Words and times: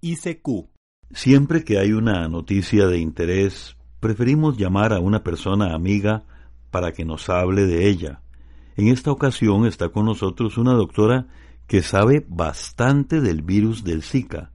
ICQ. 0.00 0.68
Siempre 1.10 1.64
que 1.64 1.78
hay 1.78 1.92
una 1.92 2.28
noticia 2.28 2.86
de 2.86 2.98
interés, 2.98 3.76
preferimos 4.00 4.56
llamar 4.56 4.92
a 4.92 5.00
una 5.00 5.24
persona 5.24 5.74
amiga 5.74 6.24
para 6.70 6.92
que 6.92 7.04
nos 7.04 7.28
hable 7.28 7.66
de 7.66 7.88
ella. 7.88 8.20
En 8.76 8.88
esta 8.88 9.10
ocasión 9.10 9.66
está 9.66 9.88
con 9.88 10.04
nosotros 10.04 10.58
una 10.58 10.74
doctora 10.74 11.26
que 11.66 11.82
sabe 11.82 12.24
bastante 12.28 13.20
del 13.20 13.42
virus 13.42 13.84
del 13.84 14.02
Zika, 14.02 14.52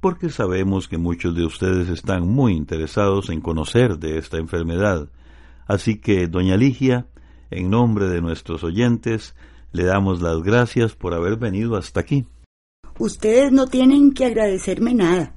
porque 0.00 0.30
sabemos 0.30 0.88
que 0.88 0.98
muchos 0.98 1.34
de 1.34 1.44
ustedes 1.44 1.88
están 1.88 2.26
muy 2.26 2.54
interesados 2.54 3.28
en 3.28 3.40
conocer 3.40 3.98
de 3.98 4.18
esta 4.18 4.38
enfermedad. 4.38 5.10
Así 5.66 5.98
que, 5.98 6.28
doña 6.28 6.56
Ligia, 6.56 7.06
en 7.50 7.70
nombre 7.70 8.08
de 8.08 8.20
nuestros 8.20 8.64
oyentes, 8.64 9.34
le 9.72 9.84
damos 9.84 10.22
las 10.22 10.42
gracias 10.42 10.94
por 10.94 11.14
haber 11.14 11.36
venido 11.36 11.76
hasta 11.76 12.00
aquí. 12.00 12.26
Ustedes 12.98 13.52
no 13.52 13.66
tienen 13.66 14.12
que 14.12 14.24
agradecerme 14.24 14.94
nada. 14.94 15.34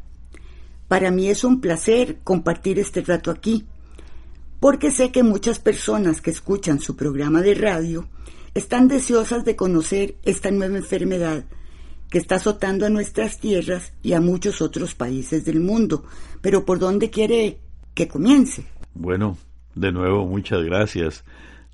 Para 0.87 1.11
mí 1.11 1.29
es 1.29 1.43
un 1.43 1.61
placer 1.61 2.19
compartir 2.23 2.79
este 2.79 3.01
rato 3.01 3.31
aquí, 3.31 3.65
porque 4.59 4.91
sé 4.91 5.11
que 5.11 5.23
muchas 5.23 5.59
personas 5.59 6.21
que 6.21 6.31
escuchan 6.31 6.79
su 6.79 6.95
programa 6.95 7.41
de 7.41 7.53
radio 7.53 8.07
están 8.53 8.87
deseosas 8.87 9.45
de 9.45 9.55
conocer 9.55 10.15
esta 10.23 10.51
nueva 10.51 10.77
enfermedad 10.77 11.45
que 12.09 12.17
está 12.17 12.35
azotando 12.35 12.85
a 12.85 12.89
nuestras 12.89 13.39
tierras 13.39 13.93
y 14.01 14.13
a 14.13 14.21
muchos 14.21 14.61
otros 14.61 14.95
países 14.95 15.45
del 15.45 15.59
mundo. 15.59 16.03
Pero 16.41 16.65
¿por 16.65 16.79
dónde 16.79 17.09
quiere 17.09 17.59
que 17.93 18.07
comience? 18.07 18.65
Bueno, 18.95 19.37
de 19.75 19.91
nuevo, 19.91 20.25
muchas 20.25 20.63
gracias. 20.63 21.23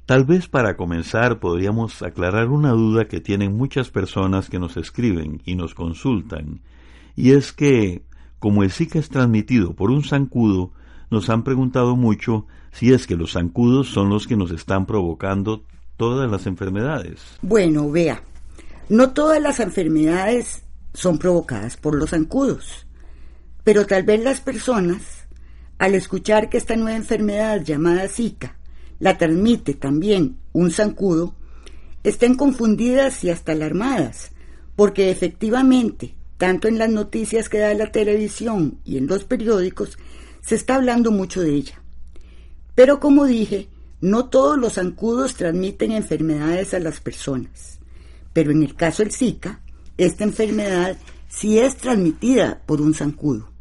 Tal 0.05 0.23
vez 0.23 0.47
para 0.47 0.77
comenzar 0.77 1.39
podríamos 1.39 2.03
aclarar 2.03 2.49
una 2.49 2.71
duda 2.71 3.07
que 3.07 3.21
tienen 3.21 3.57
muchas 3.57 3.89
personas 3.89 4.49
que 4.51 4.59
nos 4.59 4.77
escriben 4.77 5.41
y 5.45 5.55
nos 5.55 5.73
consultan, 5.73 6.61
y 7.15 7.31
es 7.31 7.51
que, 7.51 8.03
como 8.37 8.61
el 8.61 8.71
Zika 8.71 8.99
es 8.99 9.09
transmitido 9.09 9.73
por 9.73 9.89
un 9.89 10.03
zancudo, 10.03 10.71
nos 11.09 11.31
han 11.31 11.43
preguntado 11.43 11.95
mucho 11.95 12.45
si 12.71 12.93
es 12.93 13.07
que 13.07 13.15
los 13.15 13.31
zancudos 13.31 13.89
son 13.89 14.09
los 14.09 14.27
que 14.27 14.35
nos 14.35 14.51
están 14.51 14.85
provocando 14.85 15.63
todas 15.97 16.29
las 16.29 16.45
enfermedades. 16.45 17.21
Bueno, 17.41 17.89
vea, 17.89 18.21
no 18.89 19.11
todas 19.11 19.41
las 19.41 19.59
enfermedades 19.59 20.65
son 20.93 21.17
provocadas 21.17 21.77
por 21.77 21.95
los 21.95 22.11
zancudos, 22.11 22.85
pero 23.63 23.87
tal 23.87 24.03
vez 24.03 24.23
las 24.23 24.39
personas 24.39 25.25
al 25.79 25.95
escuchar 25.95 26.49
que 26.49 26.57
esta 26.57 26.75
nueva 26.75 26.95
enfermedad 26.95 27.63
llamada 27.63 28.07
Zika 28.07 28.55
la 28.99 29.17
transmite 29.17 29.73
también 29.73 30.37
un 30.53 30.71
zancudo, 30.71 31.35
estén 32.03 32.35
confundidas 32.35 33.23
y 33.23 33.29
hasta 33.29 33.51
alarmadas, 33.53 34.31
porque 34.75 35.09
efectivamente, 35.09 36.15
tanto 36.37 36.67
en 36.67 36.77
las 36.77 36.89
noticias 36.89 37.49
que 37.49 37.59
da 37.59 37.73
la 37.73 37.91
televisión 37.91 38.79
y 38.83 38.97
en 38.97 39.07
los 39.07 39.23
periódicos, 39.23 39.97
se 40.41 40.55
está 40.55 40.75
hablando 40.75 41.11
mucho 41.11 41.41
de 41.41 41.55
ella. 41.55 41.81
Pero 42.75 42.99
como 42.99 43.25
dije, 43.25 43.69
no 44.01 44.29
todos 44.29 44.57
los 44.57 44.73
zancudos 44.73 45.35
transmiten 45.35 45.91
enfermedades 45.91 46.73
a 46.73 46.79
las 46.79 46.99
personas. 46.99 47.79
Pero 48.33 48.51
en 48.51 48.63
el 48.63 48.75
caso 48.75 49.01
del 49.01 49.13
Zika, 49.13 49.61
esta 49.97 50.25
enfermedad 50.25 50.97
sí 51.29 51.57
es 51.57 51.77
transmitida 51.77 52.61
por 52.65 52.81
un 52.81 52.93
zancudo 52.93 53.54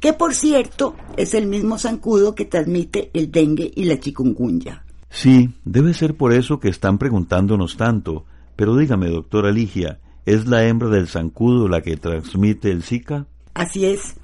que 0.00 0.14
por 0.14 0.34
cierto 0.34 0.96
es 1.16 1.34
el 1.34 1.46
mismo 1.46 1.78
zancudo 1.78 2.34
que 2.34 2.46
transmite 2.46 3.10
el 3.12 3.30
dengue 3.30 3.70
y 3.74 3.84
la 3.84 4.00
chikungunya. 4.00 4.84
Sí, 5.10 5.50
debe 5.64 5.92
ser 5.92 6.16
por 6.16 6.32
eso 6.32 6.58
que 6.58 6.68
están 6.68 6.98
preguntándonos 6.98 7.76
tanto. 7.76 8.24
Pero 8.56 8.76
dígame, 8.76 9.08
doctora 9.08 9.50
Ligia, 9.50 10.00
¿es 10.26 10.46
la 10.46 10.66
hembra 10.66 10.88
del 10.88 11.08
zancudo 11.08 11.68
la 11.68 11.82
que 11.82 11.96
transmite 11.96 12.70
el 12.70 12.82
Zika? 12.82 13.26
Así 13.54 13.86
es, 13.86 14.14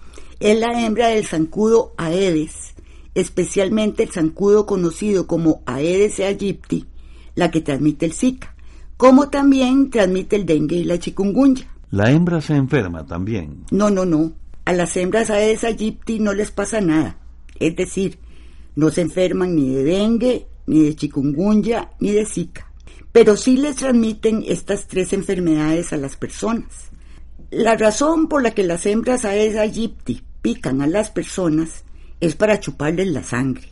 es 0.41 0.59
la 0.59 0.85
hembra 0.85 1.09
del 1.09 1.27
zancudo 1.27 1.93
Aedes, 1.97 2.75
especialmente 3.15 4.05
el 4.05 4.11
zancudo 4.11 4.67
conocido 4.67 5.27
como 5.27 5.63
Aedes 5.67 6.21
aegypti, 6.21 6.87
la 7.35 7.51
que 7.51 7.61
transmite 7.61 8.07
el 8.07 8.13
Zika, 8.13 8.55
como 8.97 9.29
también 9.29 9.91
transmite 9.91 10.37
el 10.37 10.47
dengue 10.47 10.77
y 10.77 10.85
la 10.85 10.99
chikungunya. 10.99 11.67
¿La 11.91 12.11
hembra 12.11 12.41
se 12.41 12.55
enferma 12.55 13.07
también? 13.07 13.65
No, 13.71 13.91
no, 13.91 14.05
no. 14.05 14.33
A 14.67 14.73
las 14.73 14.97
hembras 14.97 15.31
Aedes 15.31 15.63
aegypti 15.63 16.19
no 16.19 16.35
les 16.35 16.51
pasa 16.51 16.81
nada, 16.81 17.21
es 17.61 17.77
decir, 17.77 18.19
no 18.75 18.91
se 18.91 19.03
enferman 19.03 19.55
ni 19.55 19.73
de 19.73 19.85
dengue, 19.85 20.49
ni 20.67 20.83
de 20.83 20.97
chikungunya, 20.97 21.93
ni 22.01 22.11
de 22.11 22.27
zika, 22.27 22.73
pero 23.13 23.37
sí 23.37 23.59
les 23.59 23.77
transmiten 23.77 24.43
estas 24.45 24.89
tres 24.89 25.13
enfermedades 25.13 25.93
a 25.93 25.97
las 25.97 26.17
personas. 26.17 26.91
La 27.53 27.77
razón 27.77 28.29
por 28.29 28.43
la 28.43 28.51
que 28.51 28.65
las 28.65 28.87
hembras 28.87 29.25
Aedes 29.25 29.55
aegypti 29.55 30.25
pican 30.43 30.83
a 30.83 30.89
las 30.89 31.13
personas 31.13 31.85
es 32.19 32.35
para 32.35 32.59
chuparles 32.59 33.07
la 33.07 33.23
sangre. 33.23 33.69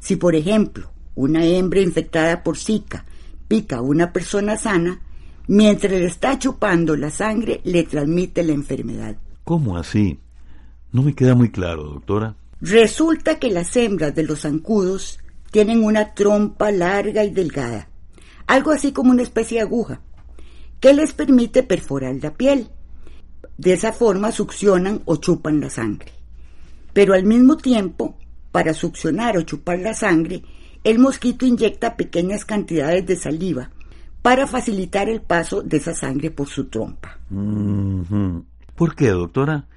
Si, 0.00 0.16
por 0.16 0.34
ejemplo, 0.34 0.90
una 1.16 1.44
hembra 1.44 1.82
infectada 1.82 2.42
por 2.42 2.56
Zika 2.56 3.04
pica 3.46 3.76
a 3.76 3.82
una 3.82 4.10
persona 4.10 4.56
sana, 4.56 5.02
mientras 5.48 5.92
le 5.92 6.06
está 6.06 6.38
chupando 6.38 6.96
la 6.96 7.10
sangre 7.10 7.60
le 7.64 7.82
transmite 7.82 8.42
la 8.42 8.54
enfermedad. 8.54 9.18
¿Cómo 9.44 9.76
así? 9.76 10.18
No 10.90 11.02
me 11.02 11.14
queda 11.14 11.34
muy 11.34 11.50
claro, 11.50 11.84
doctora. 11.84 12.36
Resulta 12.60 13.38
que 13.38 13.50
las 13.50 13.76
hembras 13.76 14.14
de 14.14 14.22
los 14.22 14.40
zancudos 14.40 15.18
tienen 15.50 15.84
una 15.84 16.14
trompa 16.14 16.70
larga 16.70 17.24
y 17.24 17.30
delgada, 17.30 17.88
algo 18.46 18.72
así 18.72 18.92
como 18.92 19.10
una 19.10 19.22
especie 19.22 19.58
de 19.58 19.64
aguja, 19.64 20.00
que 20.80 20.94
les 20.94 21.12
permite 21.12 21.62
perforar 21.62 22.16
la 22.22 22.32
piel. 22.32 22.68
De 23.58 23.74
esa 23.74 23.92
forma 23.92 24.32
succionan 24.32 25.02
o 25.04 25.16
chupan 25.16 25.60
la 25.60 25.68
sangre. 25.68 26.10
Pero 26.92 27.12
al 27.12 27.24
mismo 27.24 27.56
tiempo, 27.56 28.16
para 28.50 28.72
succionar 28.72 29.36
o 29.36 29.42
chupar 29.42 29.78
la 29.78 29.94
sangre, 29.94 30.42
el 30.84 30.98
mosquito 30.98 31.44
inyecta 31.44 31.96
pequeñas 31.96 32.44
cantidades 32.44 33.06
de 33.06 33.16
saliva 33.16 33.70
para 34.22 34.46
facilitar 34.46 35.08
el 35.08 35.20
paso 35.20 35.60
de 35.60 35.76
esa 35.76 35.94
sangre 35.94 36.30
por 36.30 36.48
su 36.48 36.64
trompa. 36.66 37.18
¿Por 38.74 38.94
qué, 38.94 39.10
doctora? 39.10 39.68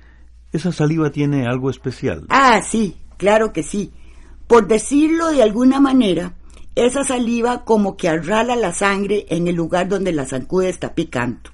¿Esa 0.51 0.71
saliva 0.71 1.11
tiene 1.11 1.45
algo 1.45 1.69
especial? 1.69 2.25
Ah, 2.29 2.61
sí, 2.61 2.97
claro 3.17 3.53
que 3.53 3.63
sí. 3.63 3.93
Por 4.47 4.67
decirlo 4.67 5.27
de 5.27 5.43
alguna 5.43 5.79
manera, 5.79 6.35
esa 6.75 7.03
saliva 7.03 7.65
como 7.65 7.97
que 7.97 8.09
arrala 8.09 8.55
la 8.55 8.73
sangre 8.73 9.25
en 9.29 9.47
el 9.47 9.55
lugar 9.55 9.87
donde 9.87 10.13
la 10.13 10.25
zancuda 10.25 10.69
está 10.69 10.95
picando. 10.95 11.51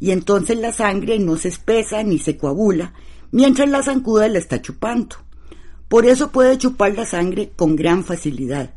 Y 0.00 0.10
entonces 0.10 0.58
la 0.58 0.72
sangre 0.72 1.18
no 1.18 1.36
se 1.36 1.48
espesa 1.48 2.02
ni 2.02 2.18
se 2.18 2.36
coagula, 2.36 2.92
mientras 3.30 3.68
la 3.68 3.82
zancuda 3.82 4.28
la 4.28 4.38
está 4.38 4.60
chupando. 4.60 5.16
Por 5.88 6.06
eso 6.06 6.30
puede 6.30 6.58
chupar 6.58 6.94
la 6.94 7.06
sangre 7.06 7.50
con 7.56 7.76
gran 7.76 8.04
facilidad. 8.04 8.74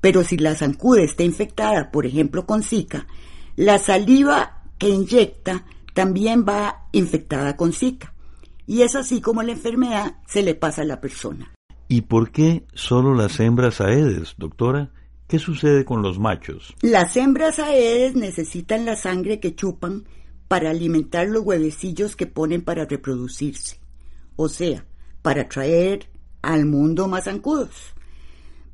Pero 0.00 0.24
si 0.24 0.36
la 0.36 0.54
zancuda 0.54 1.02
está 1.02 1.22
infectada, 1.22 1.90
por 1.90 2.06
ejemplo 2.06 2.46
con 2.46 2.62
Zika, 2.62 3.06
la 3.56 3.78
saliva 3.78 4.62
que 4.78 4.88
inyecta 4.88 5.64
también 5.96 6.44
va 6.46 6.88
infectada 6.92 7.56
con 7.56 7.72
Zika. 7.72 8.12
Y 8.66 8.82
es 8.82 8.94
así 8.94 9.22
como 9.22 9.42
la 9.42 9.52
enfermedad 9.52 10.16
se 10.26 10.42
le 10.42 10.54
pasa 10.54 10.82
a 10.82 10.84
la 10.84 11.00
persona. 11.00 11.54
¿Y 11.88 12.02
por 12.02 12.32
qué 12.32 12.66
solo 12.74 13.14
las 13.14 13.40
hembras 13.40 13.80
aedes, 13.80 14.34
doctora? 14.36 14.92
¿Qué 15.26 15.38
sucede 15.38 15.86
con 15.86 16.02
los 16.02 16.18
machos? 16.18 16.74
Las 16.82 17.16
hembras 17.16 17.58
aedes 17.58 18.14
necesitan 18.14 18.84
la 18.84 18.94
sangre 18.94 19.40
que 19.40 19.54
chupan 19.54 20.04
para 20.48 20.68
alimentar 20.68 21.28
los 21.28 21.42
huevecillos 21.42 22.14
que 22.14 22.26
ponen 22.26 22.60
para 22.60 22.84
reproducirse. 22.84 23.80
O 24.36 24.50
sea, 24.50 24.84
para 25.22 25.48
traer 25.48 26.10
al 26.42 26.66
mundo 26.66 27.08
más 27.08 27.24
zancudos. 27.24 27.94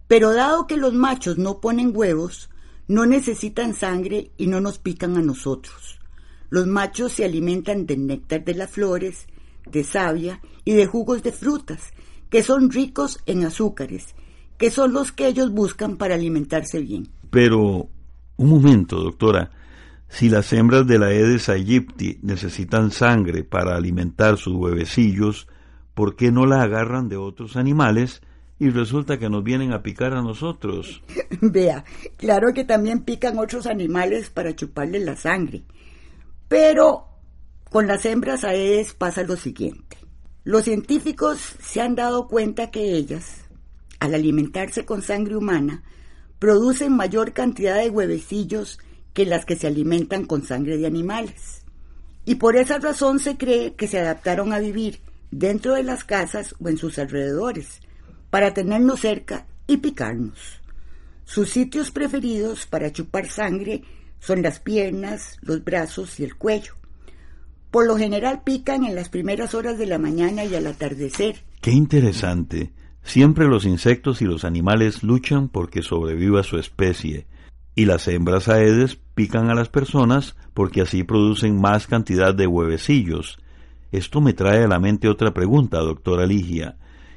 Pero 0.08 0.34
dado 0.34 0.66
que 0.66 0.76
los 0.76 0.92
machos 0.92 1.38
no 1.38 1.60
ponen 1.60 1.92
huevos, 1.94 2.50
no 2.88 3.06
necesitan 3.06 3.74
sangre 3.74 4.32
y 4.36 4.48
no 4.48 4.60
nos 4.60 4.80
pican 4.80 5.16
a 5.16 5.22
nosotros. 5.22 6.01
Los 6.52 6.66
machos 6.66 7.12
se 7.12 7.24
alimentan 7.24 7.86
del 7.86 8.06
néctar 8.06 8.44
de 8.44 8.52
las 8.52 8.70
flores, 8.70 9.26
de 9.70 9.84
savia 9.84 10.42
y 10.66 10.72
de 10.72 10.84
jugos 10.84 11.22
de 11.22 11.32
frutas, 11.32 11.94
que 12.28 12.42
son 12.42 12.70
ricos 12.70 13.20
en 13.24 13.46
azúcares, 13.46 14.14
que 14.58 14.70
son 14.70 14.92
los 14.92 15.12
que 15.12 15.28
ellos 15.28 15.50
buscan 15.50 15.96
para 15.96 16.14
alimentarse 16.14 16.80
bien. 16.80 17.08
Pero, 17.30 17.88
un 18.36 18.48
momento, 18.50 19.00
doctora. 19.00 19.50
Si 20.08 20.28
las 20.28 20.52
hembras 20.52 20.86
de 20.86 20.98
la 20.98 21.06
Aedes 21.06 21.48
aegypti 21.48 22.18
necesitan 22.20 22.90
sangre 22.90 23.44
para 23.44 23.74
alimentar 23.74 24.36
sus 24.36 24.52
huevecillos, 24.52 25.48
¿por 25.94 26.16
qué 26.16 26.32
no 26.32 26.44
la 26.44 26.60
agarran 26.60 27.08
de 27.08 27.16
otros 27.16 27.56
animales 27.56 28.20
y 28.58 28.68
resulta 28.68 29.18
que 29.18 29.30
nos 29.30 29.42
vienen 29.42 29.72
a 29.72 29.82
picar 29.82 30.12
a 30.12 30.20
nosotros? 30.20 31.02
Vea, 31.40 31.86
claro 32.18 32.52
que 32.52 32.64
también 32.64 33.04
pican 33.04 33.38
otros 33.38 33.66
animales 33.66 34.28
para 34.28 34.54
chuparles 34.54 35.02
la 35.02 35.16
sangre, 35.16 35.62
pero 36.52 37.08
con 37.70 37.86
las 37.86 38.04
hembras 38.04 38.44
Aedes 38.44 38.92
pasa 38.92 39.22
lo 39.22 39.36
siguiente. 39.36 39.96
Los 40.44 40.64
científicos 40.64 41.38
se 41.62 41.80
han 41.80 41.94
dado 41.94 42.28
cuenta 42.28 42.70
que 42.70 42.92
ellas, 42.94 43.46
al 44.00 44.12
alimentarse 44.12 44.84
con 44.84 45.00
sangre 45.00 45.34
humana, 45.34 45.82
producen 46.38 46.94
mayor 46.94 47.32
cantidad 47.32 47.78
de 47.78 47.88
huevecillos 47.88 48.78
que 49.14 49.24
las 49.24 49.46
que 49.46 49.56
se 49.56 49.66
alimentan 49.66 50.26
con 50.26 50.44
sangre 50.44 50.76
de 50.76 50.86
animales. 50.86 51.64
Y 52.26 52.34
por 52.34 52.56
esa 52.56 52.76
razón 52.76 53.18
se 53.18 53.38
cree 53.38 53.72
que 53.72 53.88
se 53.88 54.00
adaptaron 54.00 54.52
a 54.52 54.58
vivir 54.58 55.00
dentro 55.30 55.72
de 55.72 55.84
las 55.84 56.04
casas 56.04 56.54
o 56.62 56.68
en 56.68 56.76
sus 56.76 56.98
alrededores, 56.98 57.80
para 58.28 58.52
tenernos 58.52 59.00
cerca 59.00 59.46
y 59.66 59.78
picarnos. 59.78 60.60
Sus 61.24 61.48
sitios 61.48 61.90
preferidos 61.90 62.66
para 62.66 62.92
chupar 62.92 63.26
sangre 63.30 63.84
son 64.22 64.40
las 64.40 64.60
piernas, 64.60 65.36
los 65.42 65.64
brazos 65.64 66.20
y 66.20 66.24
el 66.24 66.36
cuello. 66.36 66.74
Por 67.72 67.86
lo 67.86 67.96
general 67.96 68.42
pican 68.44 68.84
en 68.84 68.94
las 68.94 69.08
primeras 69.08 69.52
horas 69.52 69.78
de 69.78 69.86
la 69.86 69.98
mañana 69.98 70.44
y 70.44 70.54
al 70.54 70.68
atardecer. 70.68 71.42
Qué 71.60 71.72
interesante. 71.72 72.72
Siempre 73.02 73.48
los 73.48 73.64
insectos 73.64 74.22
y 74.22 74.26
los 74.26 74.44
animales 74.44 75.02
luchan 75.02 75.48
porque 75.48 75.82
sobreviva 75.82 76.44
su 76.44 76.56
especie, 76.56 77.26
y 77.74 77.86
las 77.86 78.06
hembras 78.06 78.48
aedes 78.48 78.96
pican 79.14 79.50
a 79.50 79.54
las 79.54 79.68
personas 79.68 80.36
porque 80.54 80.82
así 80.82 81.02
producen 81.02 81.60
más 81.60 81.88
cantidad 81.88 82.32
de 82.32 82.46
huevecillos. 82.46 83.38
Esto 83.90 84.20
me 84.20 84.34
trae 84.34 84.62
a 84.62 84.68
la 84.68 84.78
mente 84.78 85.08
otra 85.08 85.34
pregunta, 85.34 85.78
doctora 85.78 86.26
Ligia, 86.26 86.76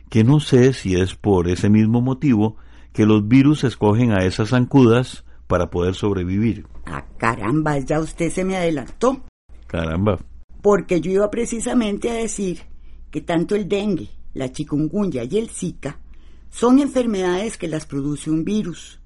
que 0.10 0.24
no 0.24 0.40
sé 0.40 0.74
si 0.74 0.96
es 0.96 1.14
por 1.14 1.50
ese 1.50 1.70
mismo 1.70 2.02
motivo 2.02 2.58
que 2.94 3.06
los 3.06 3.28
virus 3.28 3.64
escogen 3.64 4.12
a 4.12 4.26
esas 4.26 4.50
zancudas 4.50 5.24
para 5.48 5.70
poder 5.70 5.96
sobrevivir. 5.96 6.66
Ah, 6.86 7.06
caramba, 7.18 7.78
ya 7.80 8.00
usted 8.00 8.32
se 8.32 8.44
me 8.44 8.58
adelantó. 8.58 9.24
Caramba. 9.68 10.20
Porque 10.62 11.02
yo 11.02 11.12
iba 11.12 11.30
precisamente 11.30 12.10
a 12.10 12.16
decir 12.16 12.62
que 13.12 13.22
tanto 13.22 13.56
el 13.56 13.68
dengue, 13.68 14.10
la 14.34 14.52
chikungunya 14.52 15.24
y 15.24 15.38
el 15.38 15.50
zika 15.50 16.00
son 16.50 16.80
enfermedades 16.80 17.58
que 17.58 17.68
las 17.68 17.86
produce 17.86 18.30
un 18.30 18.44
virus. 18.44 19.00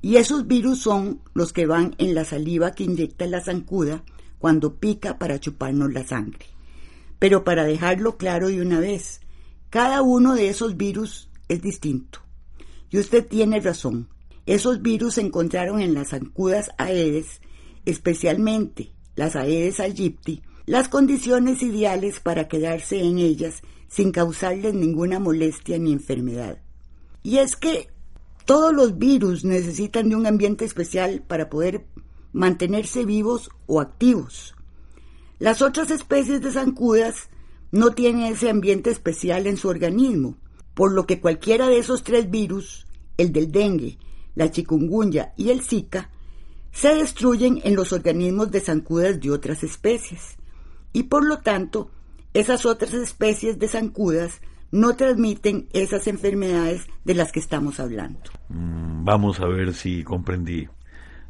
Y 0.00 0.16
esos 0.16 0.46
virus 0.46 0.80
son 0.80 1.20
los 1.34 1.52
que 1.52 1.66
van 1.66 1.94
en 1.98 2.14
la 2.14 2.24
saliva 2.24 2.72
que 2.72 2.84
inyecta 2.84 3.26
la 3.26 3.40
zancuda 3.40 4.02
cuando 4.38 4.74
pica 4.76 5.18
para 5.18 5.38
chuparnos 5.38 5.92
la 5.92 6.04
sangre. 6.04 6.46
Pero 7.18 7.44
para 7.44 7.64
dejarlo 7.64 8.16
claro 8.16 8.48
de 8.48 8.60
una 8.60 8.80
vez, 8.80 9.20
cada 9.70 10.02
uno 10.02 10.34
de 10.34 10.48
esos 10.48 10.76
virus 10.76 11.28
es 11.48 11.62
distinto. 11.62 12.18
Y 12.90 12.98
usted 12.98 13.26
tiene 13.26 13.60
razón. 13.60 14.08
Esos 14.46 14.82
virus 14.82 15.14
se 15.14 15.20
encontraron 15.20 15.80
en 15.80 15.94
las 15.94 16.08
zancudas 16.08 16.70
Aedes, 16.78 17.40
especialmente 17.84 18.92
las 19.14 19.36
Aedes 19.36 19.78
aegypti, 19.78 20.42
las 20.66 20.88
condiciones 20.88 21.62
ideales 21.62 22.20
para 22.20 22.48
quedarse 22.48 23.02
en 23.02 23.18
ellas 23.18 23.62
sin 23.88 24.10
causarles 24.10 24.74
ninguna 24.74 25.18
molestia 25.18 25.78
ni 25.78 25.92
enfermedad. 25.92 26.58
Y 27.22 27.38
es 27.38 27.56
que 27.56 27.88
todos 28.44 28.72
los 28.74 28.98
virus 28.98 29.44
necesitan 29.44 30.08
de 30.08 30.16
un 30.16 30.26
ambiente 30.26 30.64
especial 30.64 31.22
para 31.26 31.48
poder 31.48 31.86
mantenerse 32.32 33.04
vivos 33.04 33.50
o 33.66 33.80
activos. 33.80 34.54
Las 35.38 35.62
otras 35.62 35.90
especies 35.90 36.40
de 36.40 36.50
zancudas 36.50 37.28
no 37.70 37.90
tienen 37.90 38.24
ese 38.24 38.50
ambiente 38.50 38.90
especial 38.90 39.46
en 39.46 39.56
su 39.56 39.68
organismo, 39.68 40.38
por 40.74 40.92
lo 40.92 41.06
que 41.06 41.20
cualquiera 41.20 41.68
de 41.68 41.78
esos 41.78 42.02
tres 42.02 42.30
virus, 42.30 42.86
el 43.18 43.32
del 43.32 43.52
dengue, 43.52 43.98
la 44.34 44.50
chikungunya 44.50 45.32
y 45.36 45.50
el 45.50 45.62
zika, 45.62 46.10
se 46.72 46.94
destruyen 46.94 47.60
en 47.64 47.76
los 47.76 47.92
organismos 47.92 48.50
de 48.50 48.60
zancudas 48.60 49.20
de 49.20 49.30
otras 49.30 49.62
especies. 49.62 50.36
Y 50.92 51.04
por 51.04 51.24
lo 51.24 51.38
tanto, 51.38 51.90
esas 52.34 52.64
otras 52.66 52.94
especies 52.94 53.58
de 53.58 53.68
zancudas 53.68 54.40
no 54.70 54.96
transmiten 54.96 55.68
esas 55.74 56.06
enfermedades 56.06 56.86
de 57.04 57.14
las 57.14 57.30
que 57.30 57.40
estamos 57.40 57.78
hablando. 57.78 58.20
Mm, 58.48 59.04
vamos 59.04 59.38
a 59.40 59.46
ver 59.46 59.74
si 59.74 60.02
comprendí. 60.02 60.66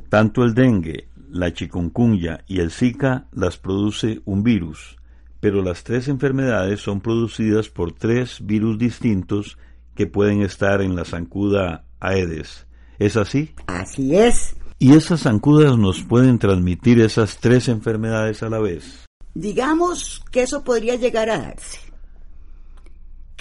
Tanto 0.09 0.45
el 0.45 0.55
dengue, 0.55 1.09
la 1.29 1.53
chikungunya 1.53 2.45
y 2.47 2.61
el 2.61 2.71
zika 2.71 3.27
las 3.33 3.57
produce 3.57 4.21
un 4.25 4.45
virus, 4.45 4.97
pero 5.41 5.63
las 5.63 5.83
tres 5.83 6.07
enfermedades 6.07 6.81
son 6.81 7.01
producidas 7.01 7.69
por 7.69 7.93
tres 7.93 8.45
virus 8.47 8.79
distintos 8.79 9.59
que 9.97 10.07
pueden 10.07 10.43
estar 10.43 10.81
en 10.83 10.95
la 10.95 11.05
zancuda 11.05 11.85
Aedes. 11.99 12.67
¿Es 12.99 13.17
así? 13.17 13.55
Así 13.67 14.17
es. 14.17 14.55
¿Y 14.79 14.95
esas 14.95 15.23
zancudas 15.23 15.79
nos 15.79 16.03
pueden 16.03 16.39
transmitir 16.39 17.01
esas 17.01 17.39
tres 17.39 17.69
enfermedades 17.69 18.43
a 18.43 18.49
la 18.49 18.59
vez? 18.59 19.07
Digamos 19.35 20.23
que 20.31 20.43
eso 20.43 20.65
podría 20.65 20.97
llegar 20.97 21.31
a 21.31 21.39
darse 21.39 21.93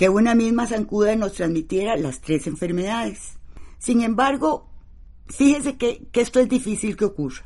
que 0.01 0.09
una 0.09 0.33
misma 0.33 0.65
zancuda 0.65 1.15
nos 1.15 1.33
transmitiera 1.33 1.95
las 1.95 2.21
tres 2.21 2.47
enfermedades. 2.47 3.37
Sin 3.77 4.01
embargo, 4.01 4.67
fíjese 5.27 5.77
que, 5.77 6.07
esto 6.13 6.39
es 6.39 6.49
difícil 6.49 6.97
que 6.97 7.05
ocurra, 7.05 7.45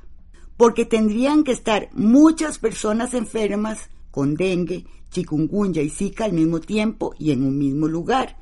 porque 0.55 0.85
tendrían 0.85 1.43
que 1.43 1.51
estar 1.51 1.89
muchas 1.91 2.57
personas 2.57 3.13
enfermas 3.13 3.89
con 4.09 4.35
dengue, 4.35 4.85
chikungunya 5.09 5.81
y 5.81 5.89
zika 5.89 6.23
al 6.23 6.31
mismo 6.31 6.61
tiempo 6.61 7.13
y 7.19 7.31
en 7.31 7.43
un 7.43 7.57
mismo 7.57 7.89
lugar, 7.89 8.37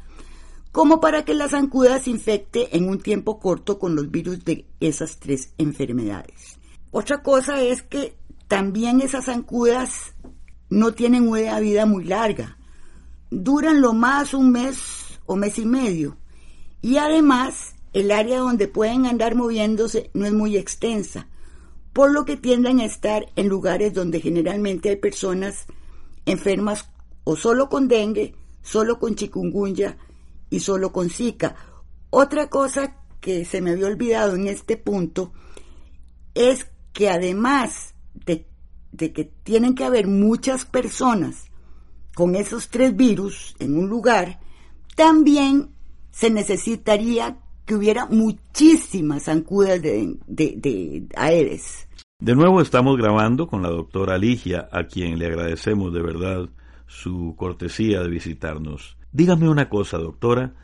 como 0.73 0.99
para 0.99 1.23
que 1.23 1.35
la 1.35 1.47
zancuda 1.47 1.99
se 1.99 2.09
infecte 2.09 2.75
en 2.75 2.89
un 2.89 2.99
tiempo 2.99 3.39
corto 3.39 3.77
con 3.77 3.95
los 3.95 4.09
virus 4.09 4.43
de 4.43 4.65
esas 4.79 5.19
tres 5.19 5.53
enfermedades. 5.59 6.57
Otra 6.89 7.21
cosa 7.21 7.61
es 7.61 7.83
que 7.83 8.17
también 8.47 8.99
esas 8.99 9.25
zancudas 9.25 10.15
no 10.71 10.91
tienen 10.93 11.27
una 11.27 11.59
vida 11.59 11.85
muy 11.85 12.05
larga, 12.05 12.57
duran 13.29 13.81
lo 13.81 13.93
más 13.93 14.33
un 14.33 14.51
mes 14.51 15.19
o 15.27 15.35
mes 15.35 15.59
y 15.59 15.65
medio. 15.65 16.17
Y 16.81 16.97
además, 16.97 17.75
el 17.93 18.11
área 18.11 18.39
donde 18.39 18.67
pueden 18.67 19.05
andar 19.05 19.35
moviéndose 19.35 20.09
no 20.15 20.25
es 20.25 20.33
muy 20.33 20.57
extensa, 20.57 21.27
por 21.93 22.11
lo 22.11 22.25
que 22.25 22.35
tienden 22.35 22.79
a 22.79 22.85
estar 22.85 23.27
en 23.35 23.47
lugares 23.47 23.93
donde 23.93 24.21
generalmente 24.21 24.89
hay 24.89 24.95
personas 24.95 25.67
enfermas 26.25 26.89
o 27.25 27.35
solo 27.35 27.69
con 27.69 27.87
dengue, 27.87 28.33
solo 28.63 28.97
con 28.97 29.13
chikungunya 29.13 29.99
y 30.53 30.59
solo 30.59 30.91
con 30.91 31.09
zika. 31.09 31.55
Otra 32.11 32.47
cosa 32.47 32.97
que 33.19 33.43
se 33.43 33.59
me 33.59 33.71
había 33.71 33.87
olvidado 33.87 34.35
en 34.35 34.47
este 34.47 34.77
punto 34.77 35.33
es 36.35 36.69
que 36.93 37.09
además 37.09 37.95
de, 38.13 38.47
de 38.91 39.11
que 39.11 39.23
tienen 39.43 39.73
que 39.73 39.83
haber 39.83 40.07
muchas 40.07 40.65
personas 40.65 41.45
con 42.13 42.35
esos 42.35 42.69
tres 42.69 42.95
virus 42.95 43.55
en 43.57 43.77
un 43.77 43.89
lugar, 43.89 44.39
también 44.95 45.69
se 46.11 46.29
necesitaría 46.29 47.39
que 47.65 47.73
hubiera 47.73 48.05
muchísimas 48.05 49.23
zancudas 49.23 49.81
de, 49.81 50.17
de, 50.27 51.07
Aedes. 51.15 51.87
De 52.19 52.35
nuevo 52.35 52.61
estamos 52.61 52.97
grabando 52.97 53.47
con 53.47 53.63
la 53.63 53.69
doctora 53.69 54.19
Ligia, 54.19 54.69
a 54.71 54.83
quien 54.83 55.17
le 55.17 55.25
agradecemos 55.25 55.91
de 55.91 56.01
verdad 56.03 56.49
su 56.85 57.33
cortesía 57.35 58.01
de 58.01 58.09
visitarnos. 58.09 58.97
Dígame 59.13 59.47
una 59.47 59.69
cosa, 59.69 59.99
doctora, 59.99 60.55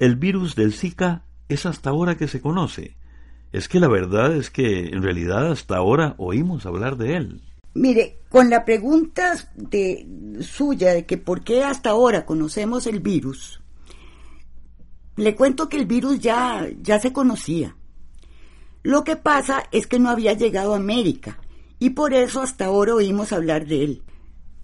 el 0.00 0.16
virus 0.16 0.56
del 0.56 0.72
Zika 0.72 1.24
es 1.48 1.66
hasta 1.66 1.90
ahora 1.90 2.16
que 2.16 2.26
se 2.26 2.40
conoce. 2.40 2.96
Es 3.52 3.68
que 3.68 3.78
la 3.78 3.86
verdad 3.86 4.34
es 4.34 4.50
que 4.50 4.88
en 4.88 5.02
realidad 5.02 5.52
hasta 5.52 5.76
ahora 5.76 6.16
oímos 6.18 6.66
hablar 6.66 6.96
de 6.96 7.16
él. 7.16 7.42
Mire, 7.74 8.18
con 8.28 8.50
la 8.50 8.64
pregunta 8.64 9.34
de, 9.54 10.06
suya 10.40 10.92
de 10.92 11.06
que 11.06 11.16
por 11.16 11.44
qué 11.44 11.62
hasta 11.62 11.90
ahora 11.90 12.26
conocemos 12.26 12.88
el 12.88 12.98
virus, 12.98 13.62
le 15.16 15.36
cuento 15.36 15.68
que 15.68 15.76
el 15.76 15.86
virus 15.86 16.18
ya, 16.18 16.68
ya 16.82 16.98
se 16.98 17.12
conocía. 17.12 17.76
Lo 18.82 19.04
que 19.04 19.14
pasa 19.14 19.62
es 19.70 19.86
que 19.86 20.00
no 20.00 20.10
había 20.10 20.32
llegado 20.32 20.74
a 20.74 20.78
América 20.78 21.38
y 21.78 21.90
por 21.90 22.14
eso 22.14 22.42
hasta 22.42 22.64
ahora 22.64 22.96
oímos 22.96 23.32
hablar 23.32 23.66
de 23.66 23.84
él. 23.84 24.02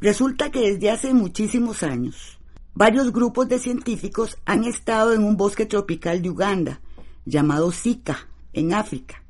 Resulta 0.01 0.51
que 0.51 0.73
desde 0.73 0.91
hace 0.91 1.15
muchísimos 1.15 1.83
años, 1.83 2.38
varios 2.79 3.13
grupos 3.13 3.49
de 3.49 3.59
científicos 3.59 4.39
han 4.45 4.63
estado 4.63 5.13
en 5.13 5.25
un 5.25 5.37
bosque 5.37 5.67
tropical 5.67 6.23
de 6.23 6.31
Uganda, 6.31 6.81
llamado 7.25 7.73
Zika, 7.73 8.29
en 8.53 8.73
África. 8.73 9.25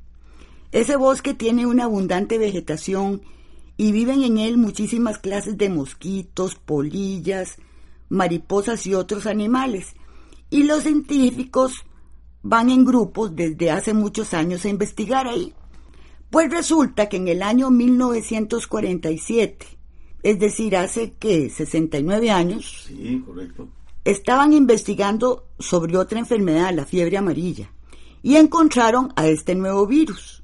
Ese 0.71 0.95
bosque 0.95 1.33
tiene 1.33 1.65
una 1.65 1.85
abundante 1.85 2.37
vegetación 2.37 3.23
y 3.75 3.91
viven 3.91 4.21
en 4.21 4.37
él 4.37 4.59
muchísimas 4.59 5.17
clases 5.17 5.57
de 5.57 5.67
mosquitos, 5.67 6.53
polillas, 6.53 7.55
mariposas 8.07 8.85
y 8.85 8.93
otros 8.93 9.25
animales. 9.25 9.95
Y 10.51 10.65
los 10.65 10.83
científicos 10.83 11.73
van 12.43 12.69
en 12.69 12.85
grupos 12.85 13.35
desde 13.35 13.71
hace 13.71 13.95
muchos 13.95 14.35
años 14.35 14.63
a 14.63 14.69
investigar 14.69 15.27
ahí 15.27 15.55
Pues 16.29 16.51
resulta 16.51 17.09
que 17.09 17.17
en 17.17 17.27
el 17.27 17.41
año 17.41 17.71
1947, 17.71 19.78
es 20.23 20.39
decir, 20.39 20.75
hace 20.75 21.13
que 21.13 21.49
69 21.49 22.31
años, 22.31 22.85
Sí, 22.87 23.23
correcto. 23.25 23.67
estaban 24.05 24.53
investigando 24.53 25.45
sobre 25.59 25.97
otra 25.97 26.19
enfermedad, 26.19 26.73
la 26.73 26.85
fiebre 26.85 27.17
amarilla, 27.17 27.69
y 28.21 28.35
encontraron 28.35 29.13
a 29.15 29.27
este 29.27 29.55
nuevo 29.55 29.87
virus. 29.87 30.43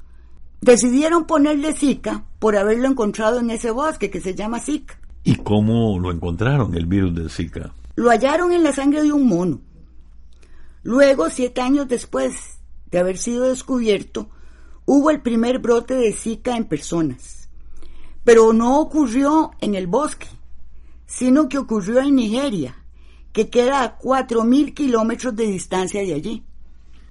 Decidieron 0.62 1.26
ponerle 1.26 1.74
Zika 1.74 2.24
por 2.40 2.56
haberlo 2.56 2.88
encontrado 2.88 3.40
en 3.40 3.50
ese 3.52 3.72
bosque 3.72 4.10
que 4.10 4.22
se 4.22 4.34
llama 4.34 4.60
Zika. 4.60 5.00
¿Y 5.24 5.36
cómo 5.36 6.00
lo 6.00 6.12
encontraron, 6.12 6.74
el 6.76 6.86
virus 6.86 7.14
del 7.16 7.30
Zika? 7.30 7.74
Lo 7.96 8.10
hallaron 8.10 8.52
en 8.52 8.64
la 8.64 8.72
sangre 8.74 9.04
de 9.04 9.12
un 9.12 9.28
mono. 9.28 9.60
Luego, 10.84 11.30
siete 11.30 11.62
años 11.62 11.88
después 11.88 12.60
de 12.92 13.00
haber 13.00 13.18
sido 13.18 13.46
descubierto, 13.46 14.30
hubo 14.86 15.10
el 15.10 15.22
primer 15.22 15.60
brote 15.60 15.96
de 15.96 16.14
Zika 16.14 16.56
en 16.56 16.66
personas. 16.66 17.45
Pero 18.26 18.52
no 18.52 18.82
ocurrió 18.82 19.52
en 19.62 19.76
el 19.76 19.88
bosque, 19.88 20.28
sino 21.06 21.48
que 21.48 21.58
ocurrió 21.58 22.00
en 22.00 22.16
Nigeria, 22.16 22.76
que 23.32 23.50
queda 23.50 23.84
a 23.84 23.98
4.000 23.98 24.74
kilómetros 24.74 25.34
de 25.34 25.48
distancia 25.48 26.02
de 26.02 26.14
allí. 26.14 26.44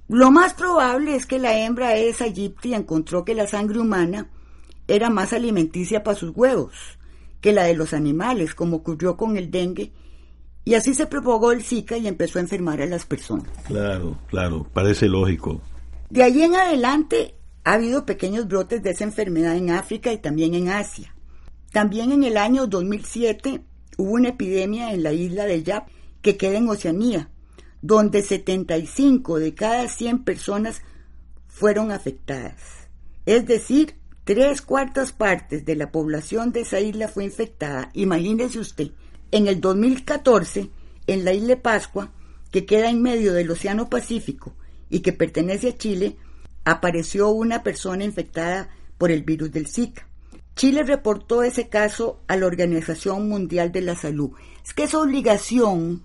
Lo 0.07 0.29
más 0.29 0.53
probable 0.53 1.15
es 1.15 1.25
que 1.25 1.39
la 1.39 1.57
hembra 1.57 1.95
esa 1.95 2.27
Gypsy 2.27 2.75
encontró 2.75 3.25
que 3.25 3.33
la 3.33 3.47
sangre 3.47 3.79
humana 3.79 4.29
era 4.87 5.09
más 5.09 5.33
alimenticia 5.33 6.03
para 6.03 6.15
sus 6.15 6.29
huevos 6.35 6.99
que 7.45 7.53
la 7.53 7.65
de 7.65 7.75
los 7.75 7.93
animales, 7.93 8.55
como 8.55 8.77
ocurrió 8.77 9.15
con 9.15 9.37
el 9.37 9.51
dengue, 9.51 9.91
y 10.63 10.73
así 10.73 10.95
se 10.95 11.05
propagó 11.05 11.51
el 11.51 11.61
Zika 11.61 11.95
y 11.95 12.07
empezó 12.07 12.39
a 12.39 12.41
enfermar 12.41 12.81
a 12.81 12.87
las 12.87 13.05
personas. 13.05 13.47
Claro, 13.67 14.17
claro, 14.27 14.65
parece 14.73 15.07
lógico. 15.07 15.61
De 16.09 16.23
allí 16.23 16.41
en 16.41 16.55
adelante 16.55 17.35
ha 17.65 17.73
habido 17.73 18.05
pequeños 18.05 18.47
brotes 18.47 18.81
de 18.83 18.91
esa 18.91 19.03
enfermedad 19.03 19.57
en 19.57 19.71
África 19.71 20.13
y 20.13 20.19
también 20.19 20.53
en 20.53 20.69
Asia. 20.69 21.13
También 21.71 22.11
en 22.11 22.23
el 22.23 22.37
año 22.37 22.67
2007 22.67 23.61
hubo 23.97 24.11
una 24.11 24.29
epidemia 24.29 24.93
en 24.93 25.01
la 25.01 25.11
isla 25.11 25.45
de 25.45 25.63
Yap, 25.63 25.87
que 26.21 26.37
queda 26.37 26.59
en 26.59 26.69
Oceanía, 26.69 27.29
donde 27.81 28.21
75 28.21 29.39
de 29.39 29.55
cada 29.55 29.87
100 29.87 30.23
personas 30.23 30.83
fueron 31.47 31.91
afectadas. 31.91 32.87
Es 33.25 33.47
decir, 33.47 33.95
tres 34.25 34.61
cuartas 34.61 35.11
partes 35.11 35.65
de 35.65 35.75
la 35.75 35.91
población 35.91 36.51
de 36.51 36.61
esa 36.61 36.79
isla 36.79 37.07
fue 37.07 37.25
infectada. 37.25 37.89
Imagínese 37.93 38.59
usted, 38.59 38.91
en 39.31 39.47
el 39.47 39.59
2014, 39.59 40.69
en 41.07 41.25
la 41.25 41.33
isla 41.33 41.47
de 41.47 41.57
Pascua, 41.57 42.11
que 42.51 42.65
queda 42.65 42.91
en 42.91 43.01
medio 43.01 43.33
del 43.33 43.49
Océano 43.49 43.89
Pacífico 43.89 44.53
y 44.89 44.99
que 44.99 45.13
pertenece 45.13 45.69
a 45.69 45.77
Chile, 45.77 46.17
apareció 46.65 47.29
una 47.29 47.63
persona 47.63 48.03
infectada 48.03 48.69
por 48.97 49.11
el 49.11 49.23
virus 49.23 49.51
del 49.51 49.67
Zika. 49.67 50.07
Chile 50.55 50.83
reportó 50.83 51.43
ese 51.43 51.67
caso 51.69 52.21
a 52.27 52.35
la 52.37 52.45
Organización 52.47 53.27
Mundial 53.29 53.71
de 53.71 53.81
la 53.81 53.95
Salud. 53.95 54.31
Es 54.65 54.73
que 54.73 54.83
es 54.83 54.93
obligación 54.93 56.03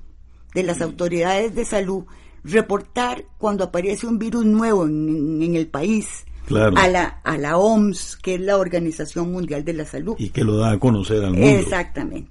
de 0.55 0.63
las 0.65 0.81
autoridades 0.83 1.55
de 1.55 1.65
salud 1.65 2.05
reportar 2.43 3.25
cuando 3.39 3.65
aparece 3.65 4.07
un 4.07 4.19
virus 4.19 4.45
nuevo 4.45 4.87
en, 4.87 5.43
en 5.43 5.55
el 5.57 5.67
país 5.69 6.25
Claro. 6.47 6.77
a, 6.79 6.89
la, 6.89 7.05
a 7.23 7.39
la 7.39 7.59
OMS, 7.59 8.17
que 8.17 8.35
es 8.35 8.41
la 8.41 8.57
Organización 8.57 9.31
Mundial 9.31 9.65
de 9.65 9.73
la 9.73 9.85
Salud. 9.85 10.17
Y 10.19 10.31
que 10.31 10.43
lo 10.43 10.57
da 10.57 10.73
a 10.73 10.79
conocer 10.81 11.23
al 11.25 11.33
mundo. 11.33 11.47
Exactamente. 11.47 12.31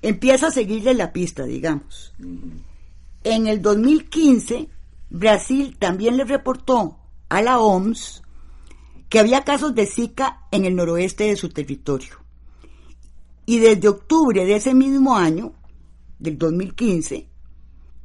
Empieza 0.00 0.46
a 0.46 0.50
seguirle 0.50 0.94
la 0.94 1.12
pista, 1.12 1.44
digamos. 1.44 2.14
En 3.24 3.46
el 3.46 3.60
2015, 3.60 4.68
Brasil 5.10 5.76
también 5.78 6.16
le 6.16 6.24
reportó 6.24 6.97
a 7.28 7.42
la 7.42 7.58
OMS 7.58 8.22
que 9.08 9.18
había 9.18 9.44
casos 9.44 9.74
de 9.74 9.86
Zika 9.86 10.46
en 10.50 10.64
el 10.64 10.76
noroeste 10.76 11.24
de 11.24 11.36
su 11.36 11.48
territorio. 11.48 12.16
Y 13.46 13.58
desde 13.58 13.88
octubre 13.88 14.44
de 14.44 14.56
ese 14.56 14.74
mismo 14.74 15.16
año, 15.16 15.54
del 16.18 16.36
2015, 16.36 17.26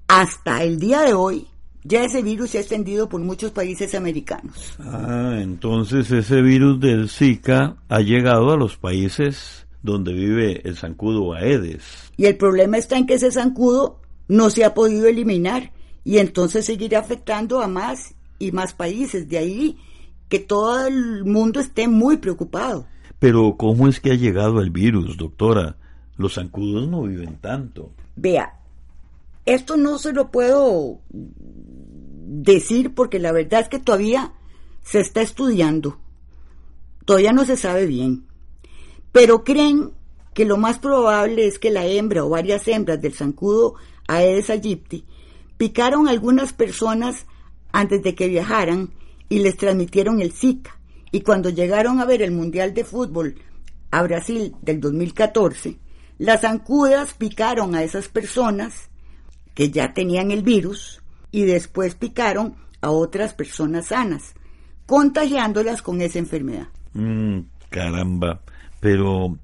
hasta 0.08 0.63
el 0.63 0.80
día 0.80 1.01
de 1.01 1.13
hoy, 1.13 1.48
ya 1.84 2.03
ese 2.03 2.22
virus 2.22 2.51
se 2.51 2.60
ha 2.60 2.62
extendido 2.62 3.10
por 3.10 3.20
muchos 3.20 3.51
países 3.51 3.94
americanos. 3.96 4.74
Ah, 4.80 5.38
entonces 5.42 6.10
ese 6.12 6.42
virus 6.42 6.80
del 6.80 7.10
Zika 7.10 7.75
ha 7.89 8.00
llegado 8.00 8.51
a 8.51 8.58
los 8.58 8.77
países 8.77 9.68
donde 9.82 10.13
vive 10.13 10.62
el 10.63 10.77
zancudo 10.77 11.34
Aedes. 11.34 11.84
Y 12.15 12.25
el 12.25 12.38
problema 12.38 12.77
está 12.77 12.98
en 12.98 13.06
que 13.06 13.15
ese 13.15 13.32
zancudo 13.32 14.00
no 14.30 14.50
se 14.50 14.63
ha 14.63 14.74
podido 14.74 15.08
eliminar 15.08 15.74
y 16.06 16.20
entonces 16.20 16.65
seguirá 16.65 17.00
afectando 17.00 17.62
a 17.62 17.68
más 17.68 18.15
y 18.40 18.52
más 18.52 18.74
países. 18.74 19.28
De 19.28 19.38
ahí 19.38 19.78
que 20.30 20.40
todo 20.40 20.88
el 20.88 21.25
mundo 21.25 21.60
esté 21.60 21.88
muy 21.88 22.18
preocupado. 22.18 22.88
Pero 23.20 23.56
¿cómo 23.58 23.88
es 23.88 24.00
que 24.00 24.12
ha 24.12 24.16
llegado 24.16 24.60
el 24.60 24.70
virus, 24.70 25.18
doctora? 25.18 25.78
Los 26.18 26.36
zancudos 26.36 26.88
no 26.88 27.04
viven 27.04 27.38
tanto. 27.38 27.92
Vea, 28.16 28.60
esto 29.46 29.78
no 29.78 29.98
se 29.98 30.13
lo 30.13 30.30
puedo 30.32 31.00
decir 31.10 32.94
porque 32.94 33.20
la 33.20 33.32
verdad 33.32 33.62
es 33.62 33.70
que 33.70 33.80
todavía 33.80 34.34
se 34.82 35.00
está 35.00 35.22
estudiando. 35.22 36.00
Todavía 37.06 37.34
no 37.34 37.46
se 37.46 37.58
sabe 37.58 37.86
bien. 37.86 38.25
Pero 39.12 39.44
creen 39.44 39.92
que 40.34 40.46
lo 40.46 40.58
más 40.58 40.80
probable 40.80 41.48
es 41.48 41.60
que 41.60 41.72
la 41.72 41.86
hembra 41.86 42.25
o 42.25 42.30
varias 42.30 42.68
hembras 42.68 43.02
del 43.02 43.13
zancudo 43.13 43.75
Aedes 44.08 44.50
aegypti 44.50 45.06
picaron 45.58 46.08
a 46.08 46.12
algunas 46.12 46.54
personas 46.54 47.25
antes 47.74 48.01
de 48.03 48.15
que 48.15 48.30
viajaran 48.30 48.92
y 49.27 49.39
les 49.39 49.58
transmitieron 49.58 50.22
el 50.22 50.32
Zika. 50.32 50.80
Y 51.12 51.22
cuando 51.22 51.50
llegaron 51.50 52.00
a 52.00 52.06
ver 52.06 52.22
el 52.22 52.32
Mundial 52.32 52.74
de 52.74 52.86
Fútbol 52.86 53.36
a 53.92 54.01
Brasil 54.03 54.56
del 54.62 54.80
2014, 54.80 55.77
las 56.20 56.42
zancudas 56.42 57.13
picaron 57.15 57.75
a 57.75 57.84
esas 57.84 58.08
personas 58.08 58.89
que 59.53 59.70
ya 59.70 59.94
tenían 59.94 60.32
el 60.32 60.44
virus 60.44 61.01
y 61.32 61.44
después 61.44 61.96
picaron 61.96 62.56
a 62.82 62.92
otras 62.92 63.34
personas 63.34 63.88
sanas, 63.88 64.36
contagiándolas 64.86 65.82
con 65.82 66.01
esa 66.01 66.20
enfermedad. 66.20 66.68
Mm, 66.94 67.39
caramba. 67.70 68.42
Pero, 68.80 69.38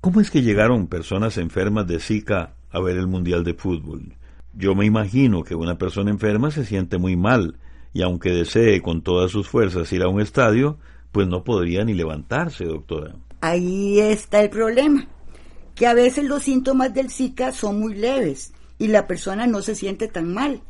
¿cómo 0.00 0.20
es 0.20 0.30
que 0.30 0.42
llegaron 0.42 0.86
personas 0.86 1.38
enfermas 1.38 1.86
de 1.86 1.98
Zika 1.98 2.54
a 2.70 2.80
ver 2.80 2.96
el 2.96 3.06
Mundial 3.06 3.44
de 3.44 3.54
Fútbol? 3.54 4.17
Yo 4.58 4.74
me 4.74 4.84
imagino 4.84 5.44
que 5.44 5.54
una 5.54 5.78
persona 5.78 6.10
enferma 6.10 6.50
se 6.50 6.66
siente 6.66 6.98
muy 6.98 7.14
mal 7.14 7.60
y 7.92 8.02
aunque 8.02 8.30
desee 8.30 8.82
con 8.82 9.02
todas 9.02 9.30
sus 9.30 9.48
fuerzas 9.48 9.92
ir 9.92 10.02
a 10.02 10.08
un 10.08 10.20
estadio, 10.20 10.78
pues 11.12 11.28
no 11.28 11.44
podría 11.44 11.84
ni 11.84 11.94
levantarse, 11.94 12.64
doctora. 12.64 13.14
Ahí 13.40 14.00
está 14.00 14.40
el 14.40 14.50
problema, 14.50 15.06
que 15.76 15.86
a 15.86 15.94
veces 15.94 16.24
los 16.24 16.42
síntomas 16.42 16.92
del 16.92 17.08
Zika 17.08 17.52
son 17.52 17.78
muy 17.78 17.94
leves 17.94 18.52
y 18.80 18.88
la 18.88 19.06
persona 19.06 19.46
no 19.46 19.62
se 19.62 19.76
siente 19.76 20.08
tan 20.08 20.34
mal. 20.34 20.60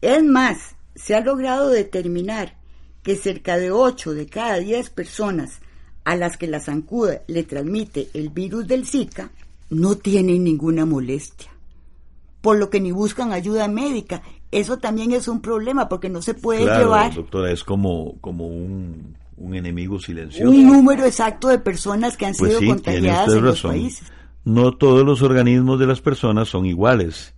Es 0.00 0.22
más, 0.22 0.76
se 0.94 1.16
ha 1.16 1.20
logrado 1.20 1.70
determinar 1.70 2.56
que 3.02 3.16
cerca 3.16 3.56
de 3.56 3.72
8 3.72 4.14
de 4.14 4.26
cada 4.26 4.58
10 4.60 4.90
personas 4.90 5.60
a 6.04 6.14
las 6.14 6.36
que 6.36 6.46
la 6.46 6.60
zancuda 6.60 7.22
le 7.26 7.42
transmite 7.42 8.10
el 8.14 8.28
virus 8.28 8.68
del 8.68 8.86
Zika 8.86 9.32
no 9.70 9.96
tienen 9.96 10.44
ninguna 10.44 10.86
molestia, 10.86 11.51
por 12.42 12.58
lo 12.58 12.68
que 12.68 12.80
ni 12.80 12.92
buscan 12.92 13.32
ayuda 13.32 13.66
médica. 13.68 14.20
Eso 14.50 14.76
también 14.78 15.12
es 15.12 15.26
un 15.28 15.40
problema 15.40 15.88
porque 15.88 16.10
no 16.10 16.20
se 16.20 16.34
puede 16.34 16.64
Claro, 16.64 16.80
llevar 16.84 17.14
doctora, 17.14 17.50
es 17.50 17.64
como, 17.64 18.20
como 18.20 18.46
un, 18.48 19.16
un 19.38 19.54
enemigo 19.54 19.98
silencioso. 19.98 20.50
un 20.50 20.66
número 20.66 21.06
exacto 21.06 21.48
de 21.48 21.58
personas 21.58 22.18
que 22.18 22.26
han 22.26 22.34
Pues 22.34 22.50
sido 22.50 22.60
sí, 22.60 22.66
contagiadas 22.66 23.28
en 23.28 23.34
los 23.44 23.62
razón. 23.62 23.70
países. 23.70 24.12
No 24.44 24.72
todos 24.76 25.06
los 25.06 25.22
organismos 25.22 25.78
de 25.78 25.86
las 25.86 26.00
personas 26.02 26.48
son 26.48 26.66
iguales. 26.66 27.34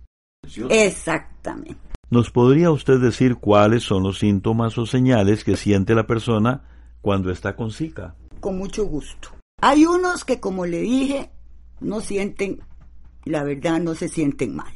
Exactamente. 0.69 1.77
¿Nos 2.09 2.29
podría 2.31 2.71
usted 2.71 2.99
decir 2.99 3.35
cuáles 3.35 3.83
son 3.83 4.03
los 4.03 4.19
síntomas 4.19 4.77
o 4.77 4.85
señales 4.85 5.43
que 5.43 5.55
siente 5.55 5.95
la 5.95 6.05
persona 6.07 6.63
cuando 7.01 7.31
está 7.31 7.55
con 7.55 7.71
Zika? 7.71 8.15
Con 8.39 8.57
mucho 8.57 8.85
gusto. 8.85 9.29
Hay 9.61 9.85
unos 9.85 10.23
que, 10.25 10.39
como 10.39 10.65
le 10.65 10.81
dije, 10.81 11.31
no 11.79 12.01
sienten, 12.01 12.59
la 13.23 13.43
verdad, 13.43 13.79
no 13.79 13.95
se 13.95 14.07
sienten 14.09 14.55
mal. 14.55 14.73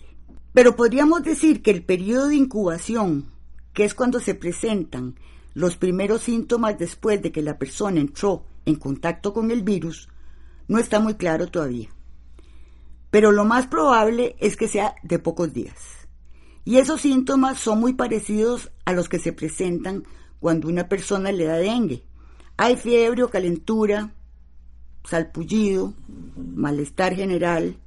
Pero 0.53 0.75
podríamos 0.75 1.23
decir 1.23 1.61
que 1.61 1.71
el 1.71 1.83
periodo 1.83 2.27
de 2.29 2.35
incubación, 2.35 3.31
que 3.73 3.85
es 3.85 3.93
cuando 3.93 4.19
se 4.19 4.35
presentan 4.35 5.15
los 5.53 5.77
primeros 5.77 6.23
síntomas 6.23 6.77
después 6.77 7.21
de 7.21 7.31
que 7.31 7.41
la 7.41 7.57
persona 7.57 7.99
entró 7.99 8.45
en 8.65 8.75
contacto 8.75 9.33
con 9.33 9.51
el 9.51 9.63
virus, 9.63 10.09
no 10.67 10.79
está 10.79 10.99
muy 10.99 11.15
claro 11.15 11.47
todavía. 11.47 11.89
Pero 13.11 13.31
lo 13.31 13.45
más 13.45 13.67
probable 13.67 14.35
es 14.39 14.55
que 14.55 14.67
sea 14.67 14.95
de 15.03 15.19
pocos 15.19 15.53
días. 15.53 16.07
Y 16.65 16.77
esos 16.77 17.01
síntomas 17.01 17.57
son 17.57 17.79
muy 17.79 17.93
parecidos 17.93 18.71
a 18.85 18.93
los 18.93 19.09
que 19.09 19.19
se 19.19 19.33
presentan 19.33 20.03
cuando 20.39 20.67
una 20.67 20.87
persona 20.87 21.31
le 21.31 21.45
da 21.45 21.57
dengue. 21.57 22.03
Hay 22.57 22.75
fiebre 22.75 23.23
o 23.23 23.29
calentura, 23.29 24.13
salpullido, 25.03 25.93
malestar 26.37 27.15
general, 27.15 27.77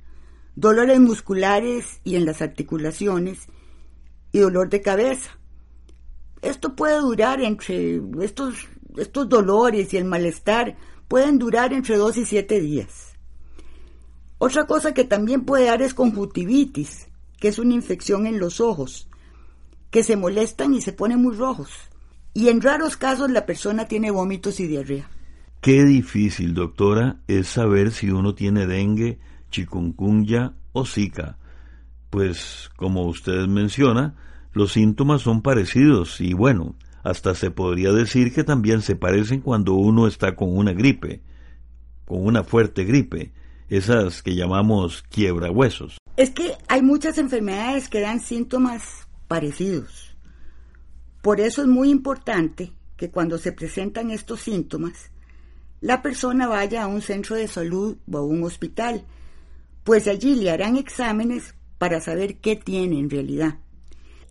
dolores 0.56 1.00
musculares 1.00 2.00
y 2.04 2.16
en 2.16 2.25
las 2.25 2.42
articulaciones 2.42 3.47
y 4.32 4.38
dolor 4.38 4.68
de 4.68 4.82
cabeza. 4.82 5.38
Esto 6.40 6.75
puede 6.75 6.99
durar 7.00 7.40
entre 7.40 8.00
estos 8.21 8.68
estos 8.97 9.28
dolores 9.28 9.92
y 9.94 9.97
el 9.97 10.04
malestar 10.04 10.76
pueden 11.09 11.38
durar 11.38 11.73
entre 11.73 11.97
dos 11.97 12.16
y 12.16 12.25
siete 12.25 12.61
días. 12.61 13.12
Otra 14.38 14.66
cosa 14.66 14.92
que 14.92 15.04
también 15.04 15.44
puede 15.44 15.66
dar 15.66 15.82
es 15.82 15.94
conjuntivitis, 15.94 17.09
que 17.38 17.49
es 17.49 17.59
una 17.59 17.75
infección 17.75 18.26
en 18.26 18.38
los 18.38 18.61
ojos, 18.61 19.09
que 19.90 20.02
se 20.02 20.16
molestan 20.16 20.75
y 20.75 20.80
se 20.80 20.92
ponen 20.92 21.23
muy 21.23 21.37
rojos. 21.37 21.71
Y 22.35 22.49
en 22.49 22.61
raros 22.61 22.97
casos 22.97 23.30
la 23.30 23.47
persona 23.47 23.87
tiene 23.87 24.11
vómitos 24.11 24.59
y 24.59 24.66
diarrea. 24.66 25.09
Qué 25.61 25.85
difícil, 25.85 26.54
doctora, 26.54 27.21
es 27.28 27.47
saber 27.47 27.92
si 27.92 28.11
uno 28.11 28.35
tiene 28.35 28.66
dengue, 28.66 29.21
chikungunya 29.52 30.54
o 30.73 30.85
zika. 30.85 31.38
Pues, 32.11 32.71
como 32.76 33.06
usted 33.06 33.47
menciona, 33.47 34.16
los 34.52 34.73
síntomas 34.73 35.23
son 35.23 35.42
parecidos 35.42 36.21
y 36.21 36.35
bueno, 36.35 36.75
hasta 37.04 37.37
se 37.37 37.52
podría 37.52 37.92
decir 37.92 38.35
que 38.35 38.42
también 38.42 38.82
se 38.82 38.97
parecen 38.97 39.40
cuando 39.40 39.75
uno 39.75 40.09
está 40.09 40.35
con 40.35 40.56
una 40.56 40.73
gripe, 40.73 41.23
con 42.04 42.26
una 42.26 42.42
fuerte 42.42 42.85
gripe, 42.85 43.32
esas 43.68 44.23
que 44.23 44.35
llamamos 44.35 45.02
quiebrahuesos. 45.09 45.99
Es 46.16 46.30
que 46.30 46.52
hay 46.68 46.82
muchas 46.82 47.18
enfermedades 47.18 47.88
que 47.88 48.00
dan 48.00 48.21
síntomas 48.21 49.06
parecidos. 49.28 50.14
Por 51.23 51.40
eso 51.40 51.62
es 51.62 51.68
muy 51.68 51.88
importante 51.90 52.73
que 52.97 53.11
cuando 53.11 53.38
se 53.38 53.52
presentan 53.52 54.11
estos 54.11 54.40
síntomas, 54.40 55.11
la 55.80 56.02
persona 56.02 56.47
vaya 56.47 56.85
a 56.85 56.87
un 56.87 57.00
centro 57.00 57.35
de 57.35 57.49
salud 57.49 57.97
o 58.11 58.18
a 58.18 58.23
un 58.23 58.44
hospital, 58.44 59.04
pues 59.85 60.07
allí 60.09 60.35
le 60.35 60.51
harán 60.51 60.77
exámenes 60.77 61.55
para 61.79 62.01
saber 62.01 62.39
qué 62.39 62.57
tiene 62.57 62.99
en 62.99 63.11
realidad. 63.11 63.59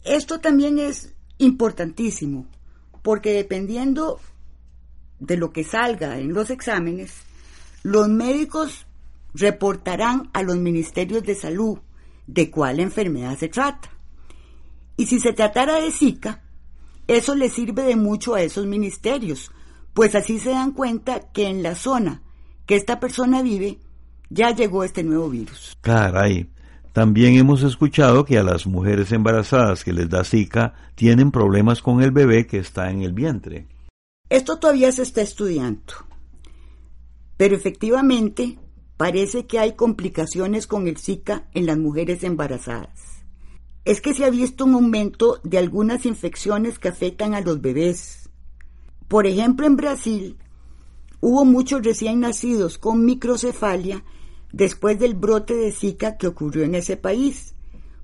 Esto 0.03 0.39
también 0.39 0.79
es 0.79 1.13
importantísimo, 1.38 2.48
porque 3.01 3.34
dependiendo 3.34 4.20
de 5.20 5.38
lo 5.38 5.51
que 5.51 5.63
salga 5.63 6.17
en 6.17 6.34
los 6.34 6.50
exámenes, 6.50 7.13
los 7.84 8.10
médicos 8.10 8.88
reportarán 9.34 10.29
a 10.34 10.43
los 10.43 10.58
ministerios 10.58 11.24
de 11.24 11.36
salud 11.36 11.79
de 12.27 12.50
cuál 12.50 12.79
enfermedad 12.79 13.38
se 13.38 13.50
trata. 13.50 13.89
Y 14.98 15.05
si 15.08 15.20
se 15.20 15.34
tratara 15.34 15.75
de 15.75 15.91
Zika, 15.91 16.43
eso 17.08 17.36
le 17.36 17.50
sirve 17.50 17.84
de 17.84 17.96
mucho 17.96 18.36
a 18.36 18.41
esos 18.41 18.65
ministerios, 18.65 19.51
pues 19.93 20.15
así 20.15 20.39
se 20.39 20.51
dan 20.51 20.72
cuenta 20.72 21.31
que 21.31 21.48
en 21.48 21.63
la 21.63 21.75
zona 21.75 22.24
que 22.65 22.75
esta 22.75 23.00
persona 23.00 23.41
vive 23.41 23.79
ya 24.31 24.51
llegó 24.55 24.83
este 24.83 25.03
nuevo 25.03 25.29
virus. 25.29 25.77
Caray, 25.81 26.50
también 26.93 27.35
hemos 27.35 27.63
escuchado 27.63 28.25
que 28.25 28.38
a 28.38 28.43
las 28.43 28.65
mujeres 28.65 29.11
embarazadas 29.11 29.83
que 29.83 29.93
les 29.93 30.09
da 30.09 30.23
Zika 30.23 30.73
tienen 30.95 31.31
problemas 31.31 31.81
con 31.81 32.01
el 32.01 32.11
bebé 32.11 32.47
que 32.47 32.57
está 32.57 32.89
en 32.89 33.01
el 33.01 33.13
vientre. 33.13 33.67
Esto 34.29 34.57
todavía 34.57 34.91
se 34.91 35.03
está 35.03 35.21
estudiando, 35.21 35.93
pero 37.35 37.55
efectivamente 37.55 38.57
parece 38.95 39.45
que 39.45 39.59
hay 39.59 39.73
complicaciones 39.73 40.67
con 40.67 40.88
el 40.88 40.97
Zika 40.97 41.50
en 41.53 41.65
las 41.65 41.77
mujeres 41.77 42.23
embarazadas. 42.23 43.23
Es 43.83 44.00
que 44.00 44.13
se 44.13 44.23
ha 44.23 44.29
visto 44.29 44.63
un 44.63 44.75
aumento 44.75 45.39
de 45.43 45.57
algunas 45.57 46.05
infecciones 46.05 46.79
que 46.79 46.88
afectan 46.88 47.33
a 47.33 47.41
los 47.41 47.59
bebés. 47.59 48.29
Por 49.07 49.27
ejemplo, 49.27 49.65
en 49.65 49.75
Brasil 49.75 50.38
hubo 51.19 51.43
muchos 51.43 51.83
recién 51.83 52.19
nacidos 52.19 52.77
con 52.77 53.03
microcefalia 53.03 54.03
después 54.51 55.00
del 55.00 55.15
brote 55.15 55.53
de 55.53 55.72
Zika 55.72 56.17
que 56.17 56.27
ocurrió 56.27 56.63
en 56.63 56.75
ese 56.75 56.98
país, 56.98 57.55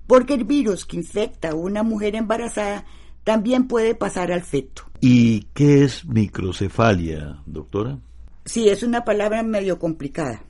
porque 0.07 0.33
el 0.33 0.45
virus 0.45 0.85
que 0.85 0.97
infecta 0.97 1.49
a 1.49 1.55
una 1.55 1.83
mujer 1.83 2.15
embarazada 2.15 2.85
también 3.23 3.67
puede 3.67 3.93
pasar 3.93 4.31
al 4.31 4.43
feto. 4.43 4.83
¿Y 5.01 5.41
qué 5.53 5.83
es 5.83 6.05
microcefalia, 6.05 7.41
doctora? 7.45 7.99
Sí, 8.45 8.69
es 8.69 8.83
una 8.83 9.03
palabra 9.03 9.43
medio 9.43 9.79
complicada. 9.79 10.43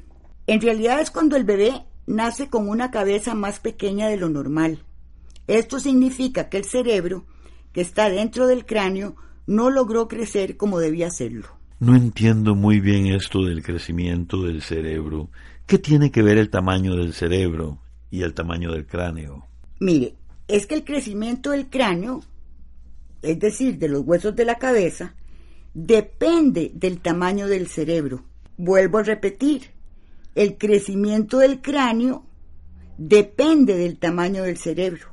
En 0.46 0.62
realidad 0.62 1.02
es 1.02 1.10
cuando 1.10 1.36
el 1.36 1.44
bebé 1.44 1.84
nace 2.06 2.50
con 2.50 2.70
una 2.70 2.92
cabeza 2.92 3.34
más 3.34 3.60
pequeña 3.60 4.08
de 4.08 4.18
lo 4.18 4.30
normal. 4.30 4.84
Esto 5.48 5.80
significa 5.80 6.50
que 6.50 6.58
el 6.58 6.66
cerebro, 6.66 7.26
que 7.74 7.82
está 7.82 8.10
dentro 8.10 8.48
del 8.48 8.66
cráneo, 8.66 9.16
no 9.48 9.70
logró 9.70 10.08
crecer 10.08 10.58
como 10.58 10.80
debía 10.80 11.08
hacerlo. 11.08 11.48
No 11.80 11.96
entiendo 11.96 12.56
muy 12.56 12.80
bien 12.80 13.08
esto 13.08 13.44
del 13.44 13.64
crecimiento 13.64 14.44
del 14.44 14.62
cerebro. 14.62 15.30
¿Qué 15.68 15.80
tiene 15.80 16.12
que 16.12 16.24
ver 16.24 16.38
el 16.38 16.50
tamaño 16.50 16.96
del 16.96 17.14
cerebro 17.14 17.80
y 18.10 18.22
el 18.22 18.34
tamaño 18.34 18.72
del 18.72 18.88
cráneo? 18.88 19.46
Mire, 19.82 20.16
es 20.48 20.66
que 20.66 20.76
el 20.76 20.86
crecimiento 20.86 21.52
del 21.52 21.70
cráneo, 21.70 22.24
es 23.22 23.38
decir, 23.38 23.78
de 23.78 23.90
los 23.90 24.06
huesos 24.06 24.34
de 24.34 24.46
la 24.46 24.56
cabeza, 24.56 25.14
depende 25.74 26.72
del 26.74 27.02
tamaño 27.02 27.48
del 27.48 27.68
cerebro. 27.68 28.24
Vuelvo 28.56 29.00
a 29.00 29.04
repetir, 29.04 29.72
el 30.36 30.58
crecimiento 30.58 31.40
del 31.40 31.62
cráneo 31.62 32.26
depende 32.98 33.76
del 33.76 33.98
tamaño 33.98 34.44
del 34.44 34.58
cerebro. 34.58 35.08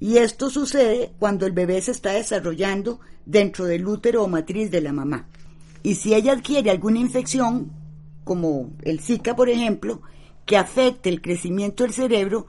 Y 0.00 0.16
esto 0.16 0.50
sucede 0.50 1.12
cuando 1.20 1.46
el 1.46 1.52
bebé 1.52 1.80
se 1.80 1.92
está 1.92 2.14
desarrollando 2.14 2.98
dentro 3.26 3.64
del 3.66 3.86
útero 3.86 4.24
o 4.24 4.28
matriz 4.28 4.72
de 4.72 4.80
la 4.80 4.92
mamá. 4.92 5.28
Y 5.84 5.94
si 5.94 6.14
ella 6.14 6.32
adquiere 6.32 6.72
alguna 6.72 6.98
infección, 6.98 7.83
como 8.24 8.70
el 8.82 9.00
Zika, 9.00 9.36
por 9.36 9.48
ejemplo, 9.48 10.02
que 10.46 10.56
afecte 10.56 11.08
el 11.08 11.22
crecimiento 11.22 11.84
del 11.84 11.92
cerebro, 11.92 12.46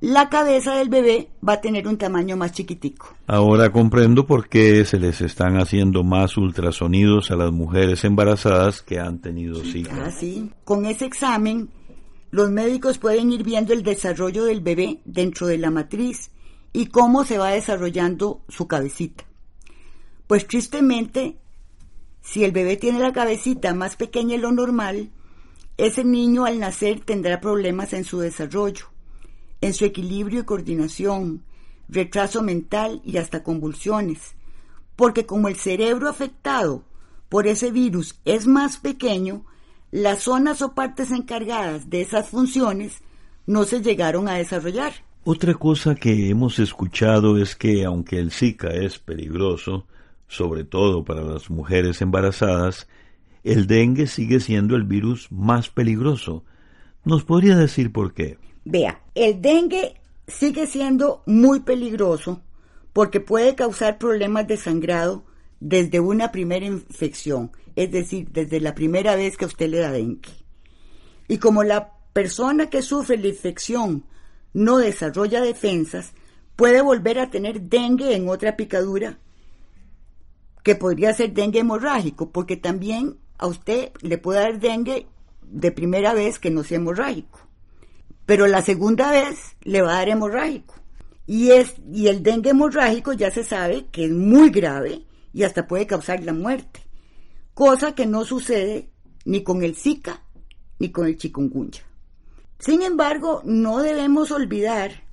la 0.00 0.30
cabeza 0.30 0.76
del 0.76 0.88
bebé 0.88 1.28
va 1.46 1.54
a 1.54 1.60
tener 1.60 1.86
un 1.86 1.98
tamaño 1.98 2.34
más 2.34 2.52
chiquitico. 2.52 3.14
Ahora 3.26 3.70
comprendo 3.70 4.26
por 4.26 4.48
qué 4.48 4.84
se 4.86 4.98
les 4.98 5.20
están 5.20 5.58
haciendo 5.58 6.02
más 6.04 6.38
ultrasonidos 6.38 7.30
a 7.30 7.36
las 7.36 7.52
mujeres 7.52 8.02
embarazadas 8.04 8.80
que 8.80 8.98
han 8.98 9.20
tenido 9.20 9.62
Zika. 9.62 10.06
Ah, 10.06 10.10
sí. 10.10 10.50
Con 10.64 10.86
ese 10.86 11.04
examen, 11.04 11.68
los 12.30 12.50
médicos 12.50 12.96
pueden 12.96 13.30
ir 13.30 13.44
viendo 13.44 13.74
el 13.74 13.82
desarrollo 13.82 14.44
del 14.44 14.62
bebé 14.62 15.00
dentro 15.04 15.46
de 15.46 15.58
la 15.58 15.70
matriz 15.70 16.30
y 16.72 16.86
cómo 16.86 17.24
se 17.24 17.36
va 17.36 17.50
desarrollando 17.50 18.42
su 18.48 18.66
cabecita. 18.66 19.24
Pues 20.26 20.46
tristemente, 20.46 21.39
si 22.22 22.44
el 22.44 22.52
bebé 22.52 22.76
tiene 22.76 22.98
la 22.98 23.12
cabecita 23.12 23.74
más 23.74 23.96
pequeña 23.96 24.36
de 24.36 24.42
lo 24.42 24.52
normal, 24.52 25.10
ese 25.76 26.04
niño 26.04 26.44
al 26.44 26.58
nacer 26.58 27.00
tendrá 27.00 27.40
problemas 27.40 27.92
en 27.92 28.04
su 28.04 28.20
desarrollo, 28.20 28.86
en 29.60 29.72
su 29.72 29.84
equilibrio 29.84 30.40
y 30.40 30.44
coordinación, 30.44 31.42
retraso 31.88 32.42
mental 32.42 33.00
y 33.04 33.16
hasta 33.16 33.42
convulsiones, 33.42 34.34
porque 34.96 35.26
como 35.26 35.48
el 35.48 35.56
cerebro 35.56 36.08
afectado 36.08 36.84
por 37.28 37.46
ese 37.46 37.70
virus 37.70 38.20
es 38.24 38.46
más 38.46 38.76
pequeño, 38.76 39.44
las 39.90 40.22
zonas 40.22 40.62
o 40.62 40.74
partes 40.74 41.10
encargadas 41.10 41.90
de 41.90 42.02
esas 42.02 42.28
funciones 42.28 43.02
no 43.46 43.64
se 43.64 43.80
llegaron 43.80 44.28
a 44.28 44.34
desarrollar. 44.34 44.92
Otra 45.24 45.54
cosa 45.54 45.94
que 45.94 46.28
hemos 46.28 46.58
escuchado 46.58 47.36
es 47.38 47.56
que 47.56 47.84
aunque 47.84 48.18
el 48.18 48.30
Zika 48.30 48.68
es 48.68 48.98
peligroso, 48.98 49.86
sobre 50.30 50.62
todo 50.62 51.04
para 51.04 51.22
las 51.22 51.50
mujeres 51.50 52.00
embarazadas, 52.00 52.86
el 53.42 53.66
dengue 53.66 54.06
sigue 54.06 54.38
siendo 54.38 54.76
el 54.76 54.84
virus 54.84 55.26
más 55.32 55.70
peligroso. 55.70 56.44
¿Nos 57.04 57.24
podría 57.24 57.56
decir 57.56 57.90
por 57.90 58.14
qué? 58.14 58.38
Vea, 58.64 59.02
el 59.16 59.42
dengue 59.42 60.00
sigue 60.28 60.68
siendo 60.68 61.24
muy 61.26 61.60
peligroso 61.60 62.42
porque 62.92 63.18
puede 63.18 63.56
causar 63.56 63.98
problemas 63.98 64.46
de 64.46 64.56
sangrado 64.56 65.24
desde 65.58 65.98
una 65.98 66.30
primera 66.30 66.64
infección, 66.64 67.50
es 67.74 67.90
decir, 67.90 68.28
desde 68.30 68.60
la 68.60 68.76
primera 68.76 69.16
vez 69.16 69.36
que 69.36 69.46
usted 69.46 69.68
le 69.68 69.78
da 69.78 69.90
dengue. 69.90 70.30
Y 71.26 71.38
como 71.38 71.64
la 71.64 71.90
persona 72.12 72.70
que 72.70 72.82
sufre 72.82 73.18
la 73.18 73.28
infección 73.28 74.04
no 74.52 74.78
desarrolla 74.78 75.40
defensas, 75.40 76.12
puede 76.54 76.82
volver 76.82 77.18
a 77.18 77.30
tener 77.30 77.62
dengue 77.62 78.14
en 78.14 78.28
otra 78.28 78.56
picadura 78.56 79.18
que 80.62 80.74
podría 80.74 81.12
ser 81.14 81.32
dengue 81.32 81.60
hemorrágico, 81.60 82.30
porque 82.30 82.56
también 82.56 83.16
a 83.38 83.46
usted 83.46 83.90
le 84.00 84.18
puede 84.18 84.40
dar 84.40 84.60
dengue 84.60 85.06
de 85.42 85.72
primera 85.72 86.14
vez 86.14 86.38
que 86.38 86.50
no 86.50 86.64
sea 86.64 86.76
hemorrágico. 86.76 87.40
Pero 88.26 88.46
la 88.46 88.62
segunda 88.62 89.10
vez 89.10 89.56
le 89.62 89.82
va 89.82 89.92
a 89.92 89.96
dar 89.96 90.08
hemorrágico. 90.08 90.74
Y, 91.26 91.50
es, 91.50 91.74
y 91.92 92.08
el 92.08 92.22
dengue 92.22 92.50
hemorrágico 92.50 93.12
ya 93.12 93.30
se 93.30 93.44
sabe 93.44 93.86
que 93.90 94.04
es 94.04 94.10
muy 94.10 94.50
grave 94.50 95.06
y 95.32 95.44
hasta 95.44 95.66
puede 95.66 95.86
causar 95.86 96.22
la 96.22 96.32
muerte. 96.32 96.80
Cosa 97.54 97.94
que 97.94 98.06
no 98.06 98.24
sucede 98.24 98.90
ni 99.24 99.42
con 99.42 99.62
el 99.62 99.76
Zika 99.76 100.22
ni 100.78 100.90
con 100.90 101.06
el 101.06 101.16
chikungunya. 101.16 101.82
Sin 102.58 102.82
embargo, 102.82 103.42
no 103.44 103.78
debemos 103.78 104.30
olvidar 104.30 105.04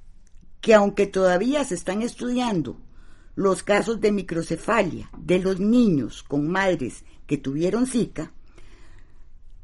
que 0.62 0.74
aunque 0.74 1.08
todavía 1.08 1.64
se 1.64 1.76
están 1.76 2.02
estudiando 2.02 2.78
los 3.38 3.62
casos 3.62 4.02
de 4.02 4.12
microcefalia 4.12 5.12
de 5.16 5.38
los 5.38 5.60
niños 5.60 6.24
con 6.24 6.50
madres 6.50 7.06
que 7.28 7.38
tuvieron 7.38 7.86
Zika, 7.86 8.34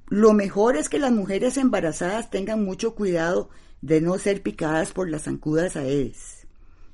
lo 0.10 0.34
mejor 0.34 0.78
es 0.78 0.90
que 0.90 1.00
las 1.00 1.12
mujeres 1.12 1.58
embarazadas 1.58 2.30
tengan 2.30 2.64
mucho 2.64 2.94
cuidado 2.94 3.50
de 3.82 4.00
no 4.00 4.20
ser 4.20 4.44
picadas 4.44 4.92
por 4.92 5.10
las 5.10 5.24
zancudas 5.24 5.76
aedes. 5.76 6.46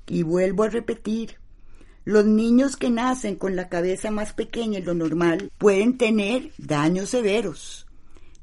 Y 0.07 0.23
vuelvo 0.23 0.63
a 0.63 0.69
repetir, 0.69 1.35
Los 2.05 2.25
niños 2.25 2.77
que 2.77 2.89
nacen 2.89 3.35
con 3.35 3.57
la 3.57 3.67
cabeza 3.67 4.09
más 4.09 4.31
pequeña 4.31 4.79
de 4.79 4.85
lo 4.85 4.93
normal 4.93 5.51
pueden 5.57 5.97
tener 5.97 6.53
daños 6.57 7.09
severos, 7.09 7.87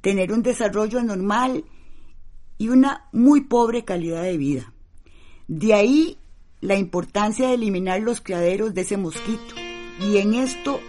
tener 0.02 0.30
un 0.30 0.42
desarrollo 0.42 0.98
anormal 0.98 1.64
y 2.58 2.68
una 2.68 3.08
muy 3.12 3.40
pobre 3.40 3.84
calidad 3.84 4.22
de 4.22 4.36
vida. 4.36 4.72
De 5.48 5.72
ahí 5.72 6.18
la 6.60 6.76
importancia 6.76 7.48
de 7.48 7.54
eliminar 7.54 8.00
los 8.00 8.20
criaderos 8.20 8.74
de 8.74 8.82
ese 8.82 8.96
mosquito. 8.96 9.54
Y 10.00 10.18
en 10.18 10.34
esto 10.34 10.80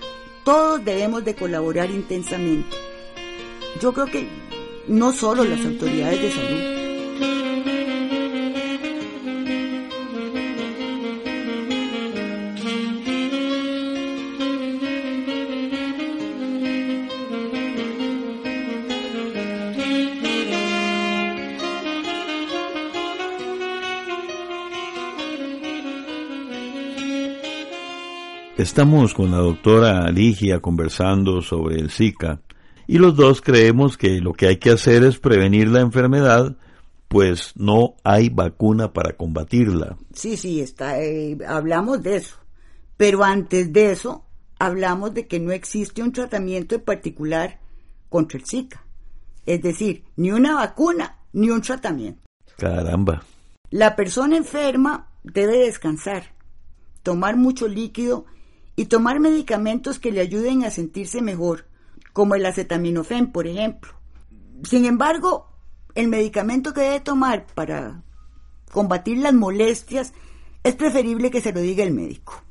todos 0.44 0.84
debemos 0.84 1.26
de 1.26 1.36
colaborar 1.36 1.90
intensamente. 1.90 2.76
Yo 3.82 3.94
creo 3.94 4.06
que 4.06 4.28
no 4.88 5.12
solo 5.12 5.44
las 5.44 5.66
autoridades 5.66 6.22
de 6.22 6.32
salud. 6.32 6.77
Estamos 28.78 29.16
con 29.16 29.32
la 29.32 29.38
doctora 29.38 30.12
Ligia 30.12 30.60
conversando 30.60 31.42
sobre 31.42 31.80
el 31.80 31.90
Zika 31.90 32.42
y 32.86 33.00
los 33.00 33.16
dos 33.16 33.42
creemos 33.42 33.98
que 33.98 34.22
lo 34.22 34.34
que 34.34 34.46
hay 34.46 34.58
que 34.58 34.70
hacer 34.70 35.04
es 35.04 35.18
prevenir 35.18 35.68
la 35.68 35.82
enfermedad, 35.82 36.56
pues 37.08 37.54
no 37.56 37.96
hay 38.04 38.30
vacuna 38.30 38.94
para 38.94 39.14
combatirla. 39.14 39.98
Sí, 40.14 40.38
sí, 40.38 40.62
está, 40.62 41.02
eh, 41.02 41.40
hablamos 41.48 42.04
de 42.04 42.18
eso. 42.18 42.36
Pero 42.98 43.24
antes 43.24 43.74
de 43.74 43.94
eso, 43.94 44.26
hablamos 44.60 45.12
de 45.16 45.26
que 45.26 45.40
no 45.40 45.52
existe 45.54 46.04
un 46.04 46.12
tratamiento 46.12 46.76
en 46.76 46.82
particular 46.82 47.60
contra 48.10 48.38
el 48.38 48.46
Zika. 48.46 48.86
Es 49.48 49.60
decir, 49.64 50.04
ni 50.18 50.30
una 50.30 50.54
vacuna 50.54 51.18
ni 51.34 51.50
un 51.50 51.64
tratamiento. 51.64 52.22
Caramba. 52.58 53.24
La 53.72 53.96
persona 53.96 54.38
enferma 54.38 55.10
debe 55.24 55.58
descansar, 55.58 56.36
tomar 57.02 57.38
mucho 57.38 57.68
líquido 57.68 58.28
y 58.78 58.86
tomar 58.86 59.20
medicamentos 59.20 59.98
que 59.98 60.12
le 60.12 60.22
ayuden 60.22 60.64
a 60.64 60.70
sentirse 60.70 61.22
mejor, 61.22 61.66
como 62.14 62.36
el 62.36 62.46
acetaminofén, 62.46 63.32
por 63.32 63.48
ejemplo. 63.48 63.92
Sin 64.64 64.86
embargo, 64.86 65.50
el 65.96 66.08
medicamento 66.08 66.74
que 66.74 66.82
debe 66.82 67.00
tomar 67.00 67.48
para 67.48 68.04
combatir 68.72 69.18
las 69.18 69.34
molestias 69.34 70.14
es 70.64 70.76
preferible 70.76 71.32
que 71.32 71.42
se 71.42 71.52
lo 71.52 71.60
diga 71.60 71.84
el 71.84 71.92
médico. 71.92 72.44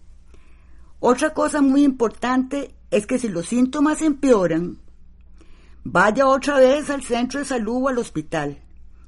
Otra 0.99 1.33
cosa 1.33 1.62
muy 1.62 1.85
importante 1.85 2.75
es 2.91 3.07
que 3.07 3.21
si 3.21 3.29
los 3.29 3.47
síntomas 3.47 4.03
empeoran, 4.03 4.79
vaya 5.85 6.27
otra 6.27 6.59
vez 6.59 6.91
al 6.91 7.05
centro 7.05 7.39
de 7.39 7.47
salud 7.47 7.85
o 7.85 7.89
al 7.89 7.99
hospital, 7.99 8.65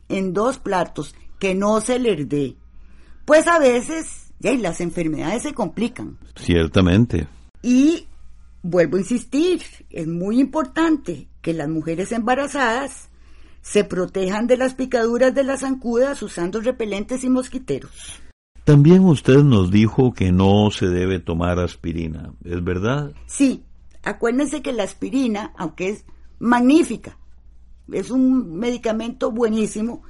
en 0.08 0.32
dos 0.32 0.58
platos, 0.58 1.16
que 1.40 1.56
no 1.56 1.80
se 1.80 1.98
le 1.98 2.14
dé. 2.24 2.56
Pues 3.24 3.48
a 3.48 3.58
veces 3.58 4.27
y 4.40 4.56
las 4.58 4.80
enfermedades 4.80 5.42
se 5.42 5.54
complican. 5.54 6.18
Ciertamente. 6.36 7.26
Y 7.62 8.06
vuelvo 8.62 8.96
a 8.96 9.00
insistir, 9.00 9.62
es 9.90 10.06
muy 10.06 10.40
importante 10.40 11.28
que 11.42 11.52
las 11.52 11.68
mujeres 11.68 12.12
embarazadas 12.12 13.08
se 13.62 13.84
protejan 13.84 14.46
de 14.46 14.56
las 14.56 14.74
picaduras 14.74 15.34
de 15.34 15.44
las 15.44 15.60
zancudas 15.60 16.22
usando 16.22 16.60
repelentes 16.60 17.24
y 17.24 17.28
mosquiteros. 17.28 18.22
También 18.64 19.04
usted 19.04 19.42
nos 19.42 19.70
dijo 19.70 20.12
que 20.12 20.30
no 20.30 20.70
se 20.70 20.86
debe 20.88 21.18
tomar 21.18 21.58
aspirina, 21.58 22.32
¿es 22.44 22.62
verdad? 22.62 23.12
Sí, 23.26 23.64
acuérdense 24.02 24.62
que 24.62 24.72
la 24.72 24.84
aspirina, 24.84 25.52
aunque 25.56 25.88
es 25.88 26.04
magnífica, 26.38 27.18
es 27.90 28.10
un 28.10 28.58
medicamento 28.58 29.30
buenísimo, 29.32 30.02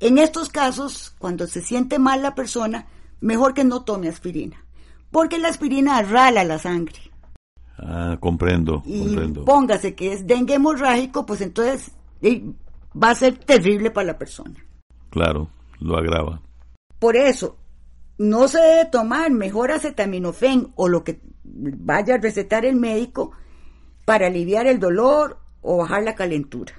en 0.00 0.18
estos 0.18 0.48
casos, 0.48 1.14
cuando 1.18 1.46
se 1.46 1.62
siente 1.62 1.98
mal 1.98 2.20
la 2.20 2.34
persona, 2.34 2.86
mejor 3.24 3.54
que 3.54 3.64
no 3.64 3.82
tome 3.84 4.08
aspirina, 4.08 4.64
porque 5.10 5.38
la 5.38 5.48
aspirina 5.48 6.02
rala 6.02 6.44
la 6.44 6.58
sangre. 6.58 6.98
Ah, 7.78 8.18
comprendo, 8.20 8.82
y 8.84 9.00
comprendo. 9.00 9.44
Póngase 9.44 9.94
que 9.94 10.12
es 10.12 10.26
dengue 10.26 10.54
hemorrágico, 10.54 11.24
pues 11.24 11.40
entonces 11.40 11.90
va 12.22 13.10
a 13.10 13.14
ser 13.14 13.38
terrible 13.38 13.90
para 13.90 14.08
la 14.08 14.18
persona. 14.18 14.62
Claro, 15.10 15.48
lo 15.80 15.96
agrava. 15.96 16.42
Por 16.98 17.16
eso, 17.16 17.56
no 18.18 18.46
se 18.46 18.58
debe 18.58 18.84
tomar 18.90 19.30
mejor 19.30 19.72
acetaminofén 19.72 20.72
o 20.76 20.88
lo 20.88 21.02
que 21.02 21.20
vaya 21.42 22.16
a 22.16 22.18
recetar 22.18 22.64
el 22.66 22.76
médico 22.76 23.32
para 24.04 24.26
aliviar 24.26 24.66
el 24.66 24.78
dolor 24.78 25.38
o 25.62 25.78
bajar 25.78 26.02
la 26.02 26.14
calentura. 26.14 26.74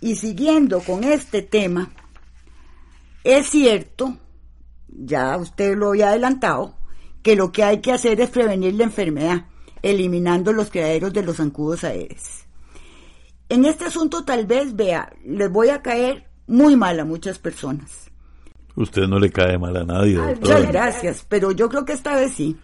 Y 0.00 0.16
siguiendo 0.16 0.80
con 0.80 1.04
este 1.04 1.42
tema, 1.42 1.90
es 3.22 3.50
cierto 3.50 4.16
ya 4.92 5.36
usted 5.36 5.76
lo 5.76 5.90
había 5.90 6.08
adelantado, 6.08 6.74
que 7.22 7.36
lo 7.36 7.52
que 7.52 7.64
hay 7.64 7.80
que 7.80 7.92
hacer 7.92 8.20
es 8.20 8.30
prevenir 8.30 8.74
la 8.74 8.84
enfermedad, 8.84 9.46
eliminando 9.82 10.52
los 10.52 10.70
criaderos 10.70 11.12
de 11.12 11.22
los 11.22 11.36
zancudos 11.36 11.84
aéreos. 11.84 12.46
En 13.48 13.64
este 13.64 13.84
asunto 13.84 14.24
tal 14.24 14.46
vez, 14.46 14.74
vea, 14.74 15.12
les 15.24 15.50
voy 15.50 15.68
a 15.68 15.82
caer 15.82 16.26
muy 16.46 16.76
mal 16.76 16.98
a 17.00 17.04
muchas 17.04 17.38
personas. 17.38 18.10
Usted 18.74 19.06
no 19.06 19.18
le 19.18 19.30
cae 19.30 19.58
mal 19.58 19.76
a 19.76 19.84
nadie. 19.84 20.18
muchas 20.18 20.68
gracias, 20.68 21.26
pero 21.28 21.52
yo 21.52 21.68
creo 21.68 21.84
que 21.84 21.92
esta 21.92 22.16
vez 22.16 22.32
sí. 22.32 22.56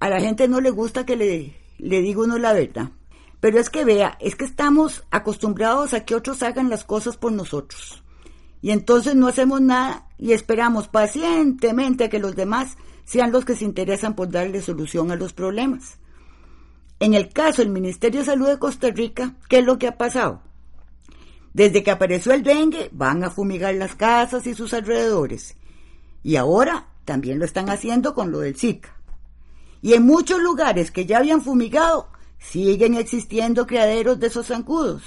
A 0.00 0.08
la 0.08 0.20
gente 0.20 0.48
no 0.48 0.60
le 0.60 0.70
gusta 0.70 1.06
que 1.06 1.16
le, 1.16 1.56
le 1.78 2.02
diga 2.02 2.22
uno 2.22 2.38
la 2.38 2.52
verdad. 2.52 2.90
Pero 3.40 3.60
es 3.60 3.70
que 3.70 3.84
vea, 3.84 4.16
es 4.20 4.36
que 4.36 4.44
estamos 4.44 5.04
acostumbrados 5.10 5.94
a 5.94 6.04
que 6.04 6.14
otros 6.14 6.42
hagan 6.42 6.70
las 6.70 6.84
cosas 6.84 7.16
por 7.16 7.30
nosotros. 7.30 8.02
Y 8.60 8.70
entonces 8.70 9.14
no 9.14 9.28
hacemos 9.28 9.60
nada 9.60 10.08
y 10.24 10.32
esperamos 10.32 10.88
pacientemente 10.88 12.08
que 12.08 12.18
los 12.18 12.34
demás 12.34 12.78
sean 13.04 13.30
los 13.30 13.44
que 13.44 13.54
se 13.54 13.66
interesan 13.66 14.14
por 14.14 14.30
darle 14.30 14.62
solución 14.62 15.10
a 15.10 15.16
los 15.16 15.34
problemas. 15.34 15.98
En 16.98 17.12
el 17.12 17.28
caso 17.28 17.60
del 17.60 17.70
Ministerio 17.70 18.20
de 18.20 18.24
Salud 18.24 18.48
de 18.48 18.58
Costa 18.58 18.88
Rica, 18.88 19.34
¿qué 19.50 19.58
es 19.58 19.66
lo 19.66 19.78
que 19.78 19.86
ha 19.86 19.98
pasado? 19.98 20.40
Desde 21.52 21.82
que 21.82 21.90
apareció 21.90 22.32
el 22.32 22.42
dengue, 22.42 22.88
van 22.92 23.22
a 23.22 23.28
fumigar 23.28 23.74
las 23.74 23.96
casas 23.96 24.46
y 24.46 24.54
sus 24.54 24.72
alrededores. 24.72 25.56
Y 26.22 26.36
ahora 26.36 26.86
también 27.04 27.38
lo 27.38 27.44
están 27.44 27.68
haciendo 27.68 28.14
con 28.14 28.32
lo 28.32 28.38
del 28.38 28.56
Zika. 28.56 28.96
Y 29.82 29.92
en 29.92 30.06
muchos 30.06 30.40
lugares 30.40 30.90
que 30.90 31.04
ya 31.04 31.18
habían 31.18 31.42
fumigado, 31.42 32.08
siguen 32.38 32.94
existiendo 32.94 33.66
criaderos 33.66 34.18
de 34.20 34.28
esos 34.28 34.46
zancudos. 34.46 35.02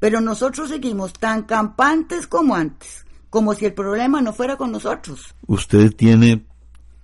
Pero 0.00 0.20
nosotros 0.20 0.70
seguimos 0.70 1.12
tan 1.12 1.44
campantes 1.44 2.26
como 2.26 2.56
antes, 2.56 3.04
como 3.30 3.54
si 3.54 3.66
el 3.66 3.74
problema 3.74 4.20
no 4.20 4.32
fuera 4.32 4.56
con 4.56 4.72
nosotros. 4.72 5.34
Usted 5.46 5.94
tiene 5.94 6.44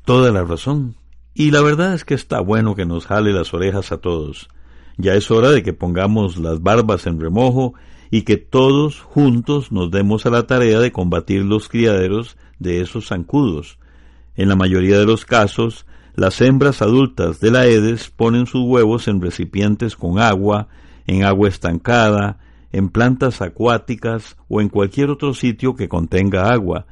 toda 0.04 0.32
la 0.32 0.44
razón. 0.44 0.96
Y 1.34 1.50
la 1.50 1.62
verdad 1.62 1.94
es 1.94 2.04
que 2.04 2.14
está 2.14 2.40
bueno 2.40 2.74
que 2.74 2.86
nos 2.86 3.06
jale 3.06 3.32
las 3.32 3.52
orejas 3.54 3.90
a 3.90 3.98
todos. 3.98 4.48
Ya 4.96 5.14
es 5.14 5.30
hora 5.30 5.50
de 5.50 5.62
que 5.62 5.72
pongamos 5.72 6.36
las 6.36 6.62
barbas 6.62 7.06
en 7.06 7.20
remojo 7.20 7.74
y 8.10 8.22
que 8.22 8.36
todos 8.36 9.00
juntos 9.00 9.72
nos 9.72 9.90
demos 9.90 10.24
a 10.26 10.30
la 10.30 10.46
tarea 10.46 10.78
de 10.78 10.92
combatir 10.92 11.42
los 11.42 11.68
criaderos 11.68 12.36
de 12.60 12.80
esos 12.80 13.08
zancudos. 13.08 13.78
En 14.36 14.48
la 14.48 14.54
mayoría 14.54 14.98
de 14.98 15.06
los 15.06 15.24
casos, 15.24 15.86
las 16.14 16.40
hembras 16.40 16.80
adultas 16.80 17.40
de 17.40 17.50
la 17.50 17.60
Aedes 17.60 18.10
ponen 18.10 18.46
sus 18.46 18.62
huevos 18.62 19.08
en 19.08 19.20
recipientes 19.20 19.96
con 19.96 20.20
agua, 20.20 20.68
en 21.06 21.24
agua 21.24 21.48
estancada, 21.48 22.38
en 22.74 22.88
plantas 22.88 23.40
acuáticas 23.40 24.36
o 24.48 24.60
en 24.60 24.68
cualquier 24.68 25.08
otro 25.08 25.32
sitio 25.32 25.76
que 25.76 25.88
contenga 25.88 26.52
agua. 26.52 26.86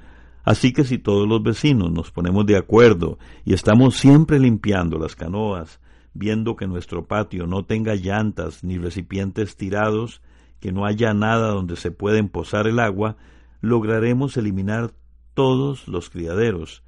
Así 0.44 0.72
que 0.72 0.84
si 0.84 0.96
todos 0.96 1.26
los 1.28 1.42
vecinos 1.42 1.90
nos 1.90 2.12
ponemos 2.12 2.46
de 2.46 2.56
acuerdo 2.56 3.18
y 3.44 3.52
estamos 3.52 3.96
siempre 3.96 4.38
limpiando 4.38 4.96
las 4.96 5.16
canoas, 5.16 5.80
viendo 6.14 6.54
que 6.54 6.68
nuestro 6.68 7.08
patio 7.08 7.48
no 7.48 7.64
tenga 7.64 7.96
llantas 7.96 8.62
ni 8.62 8.78
recipientes 8.78 9.56
tirados, 9.56 10.22
que 10.60 10.70
no 10.70 10.86
haya 10.86 11.14
nada 11.14 11.48
donde 11.48 11.74
se 11.74 11.90
pueden 11.90 12.28
posar 12.28 12.68
el 12.68 12.78
agua, 12.78 13.16
lograremos 13.60 14.36
eliminar 14.36 14.92
todos 15.34 15.88
los 15.88 16.10
criaderos. 16.10 16.84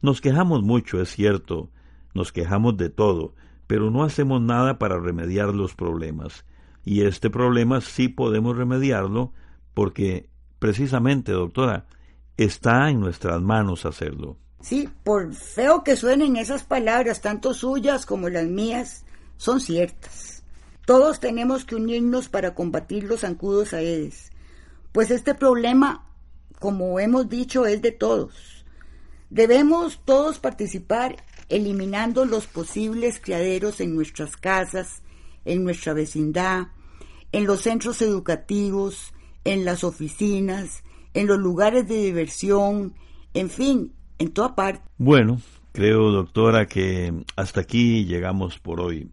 Nos 0.00 0.20
quejamos 0.20 0.62
mucho, 0.62 1.00
es 1.00 1.08
cierto, 1.08 1.70
nos 2.14 2.30
quejamos 2.30 2.76
de 2.76 2.88
todo, 2.88 3.34
pero 3.66 3.90
no 3.90 4.04
hacemos 4.04 4.40
nada 4.40 4.78
para 4.78 5.00
remediar 5.00 5.56
los 5.56 5.74
problemas. 5.74 6.44
Y 6.88 7.02
este 7.02 7.28
problema 7.28 7.82
sí 7.82 8.08
podemos 8.08 8.56
remediarlo 8.56 9.34
porque 9.74 10.30
precisamente, 10.58 11.32
doctora, 11.32 11.84
está 12.38 12.88
en 12.88 12.98
nuestras 12.98 13.42
manos 13.42 13.84
hacerlo. 13.84 14.38
Sí, 14.62 14.88
por 15.04 15.34
feo 15.34 15.84
que 15.84 15.96
suenen 15.96 16.38
esas 16.38 16.64
palabras, 16.64 17.20
tanto 17.20 17.52
suyas 17.52 18.06
como 18.06 18.30
las 18.30 18.46
mías, 18.46 19.04
son 19.36 19.60
ciertas. 19.60 20.42
Todos 20.86 21.20
tenemos 21.20 21.66
que 21.66 21.74
unirnos 21.74 22.30
para 22.30 22.54
combatir 22.54 23.04
los 23.04 23.20
zancudos 23.20 23.74
aedes, 23.74 24.32
pues 24.90 25.10
este 25.10 25.34
problema, 25.34 26.06
como 26.58 26.98
hemos 27.00 27.28
dicho, 27.28 27.66
es 27.66 27.82
de 27.82 27.92
todos. 27.92 28.64
Debemos 29.28 30.00
todos 30.06 30.38
participar 30.38 31.16
eliminando 31.50 32.24
los 32.24 32.46
posibles 32.46 33.20
criaderos 33.20 33.82
en 33.82 33.94
nuestras 33.94 34.38
casas, 34.38 35.02
en 35.44 35.64
nuestra 35.64 35.92
vecindad, 35.92 36.68
en 37.32 37.46
los 37.46 37.62
centros 37.62 38.02
educativos, 38.02 39.12
en 39.44 39.64
las 39.64 39.84
oficinas, 39.84 40.84
en 41.14 41.26
los 41.26 41.38
lugares 41.38 41.88
de 41.88 41.96
diversión, 41.96 42.94
en 43.34 43.50
fin, 43.50 43.92
en 44.18 44.32
toda 44.32 44.54
parte. 44.54 44.82
Bueno, 44.98 45.40
creo, 45.72 46.10
doctora, 46.10 46.66
que 46.66 47.12
hasta 47.36 47.60
aquí 47.60 48.04
llegamos 48.04 48.58
por 48.58 48.80
hoy. 48.80 49.10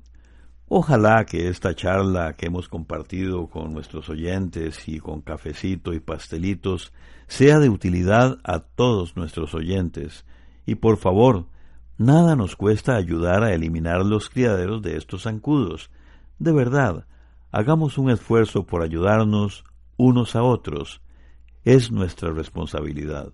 Ojalá 0.68 1.26
que 1.26 1.48
esta 1.48 1.76
charla 1.76 2.36
que 2.36 2.48
hemos 2.48 2.68
compartido 2.68 3.48
con 3.48 3.74
nuestros 3.74 4.10
oyentes 4.10 4.88
y 4.88 5.00
con 5.00 5.22
cafecito 5.22 5.94
y 5.94 6.00
pastelitos 6.00 6.92
sea 7.28 7.60
de 7.60 7.70
utilidad 7.70 8.40
a 8.44 8.60
todos 8.60 9.16
nuestros 9.16 9.54
oyentes. 9.54 10.26
Y 10.66 10.76
por 10.76 10.98
favor, 10.98 11.46
nada 11.98 12.36
nos 12.36 12.56
cuesta 12.56 12.96
ayudar 12.96 13.44
a 13.44 13.54
eliminar 13.54 14.04
los 14.04 14.30
criaderos 14.30 14.82
de 14.82 14.98
estos 14.98 15.24
zancudos. 15.24 15.92
De 16.40 16.52
verdad, 16.52 17.06
hagamos 17.56 17.98
un 17.98 18.10
esfuerzo 18.10 18.66
por 18.66 18.84
ayudarnos 18.84 19.64
unos 19.96 20.36
a 20.36 20.44
otros. 20.44 21.02
Es 21.64 21.90
nuestra 21.90 22.32
responsabilidad. 22.32 23.32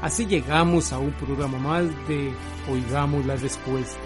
Así 0.00 0.24
llegamos 0.26 0.92
a 0.92 1.00
un 1.00 1.10
programa 1.14 1.58
más 1.58 1.84
de 2.06 2.32
Oigamos 2.70 3.26
la 3.26 3.34
Respuesta. 3.34 3.98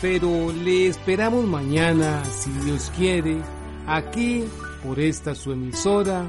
Pero 0.00 0.50
le 0.50 0.86
esperamos 0.86 1.44
mañana, 1.44 2.24
si 2.24 2.50
Dios 2.64 2.90
quiere, 2.96 3.36
aquí 3.86 4.44
por 4.82 4.98
esta 4.98 5.34
su 5.34 5.52
emisora 5.52 6.24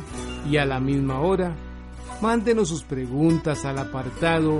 y 0.45 0.57
a 0.57 0.65
la 0.65 0.81
misma 0.81 1.21
hora. 1.21 1.55
Mándenos 2.21 2.67
sus 2.67 2.83
preguntas 2.83 3.63
al 3.63 3.79
apartado 3.79 4.59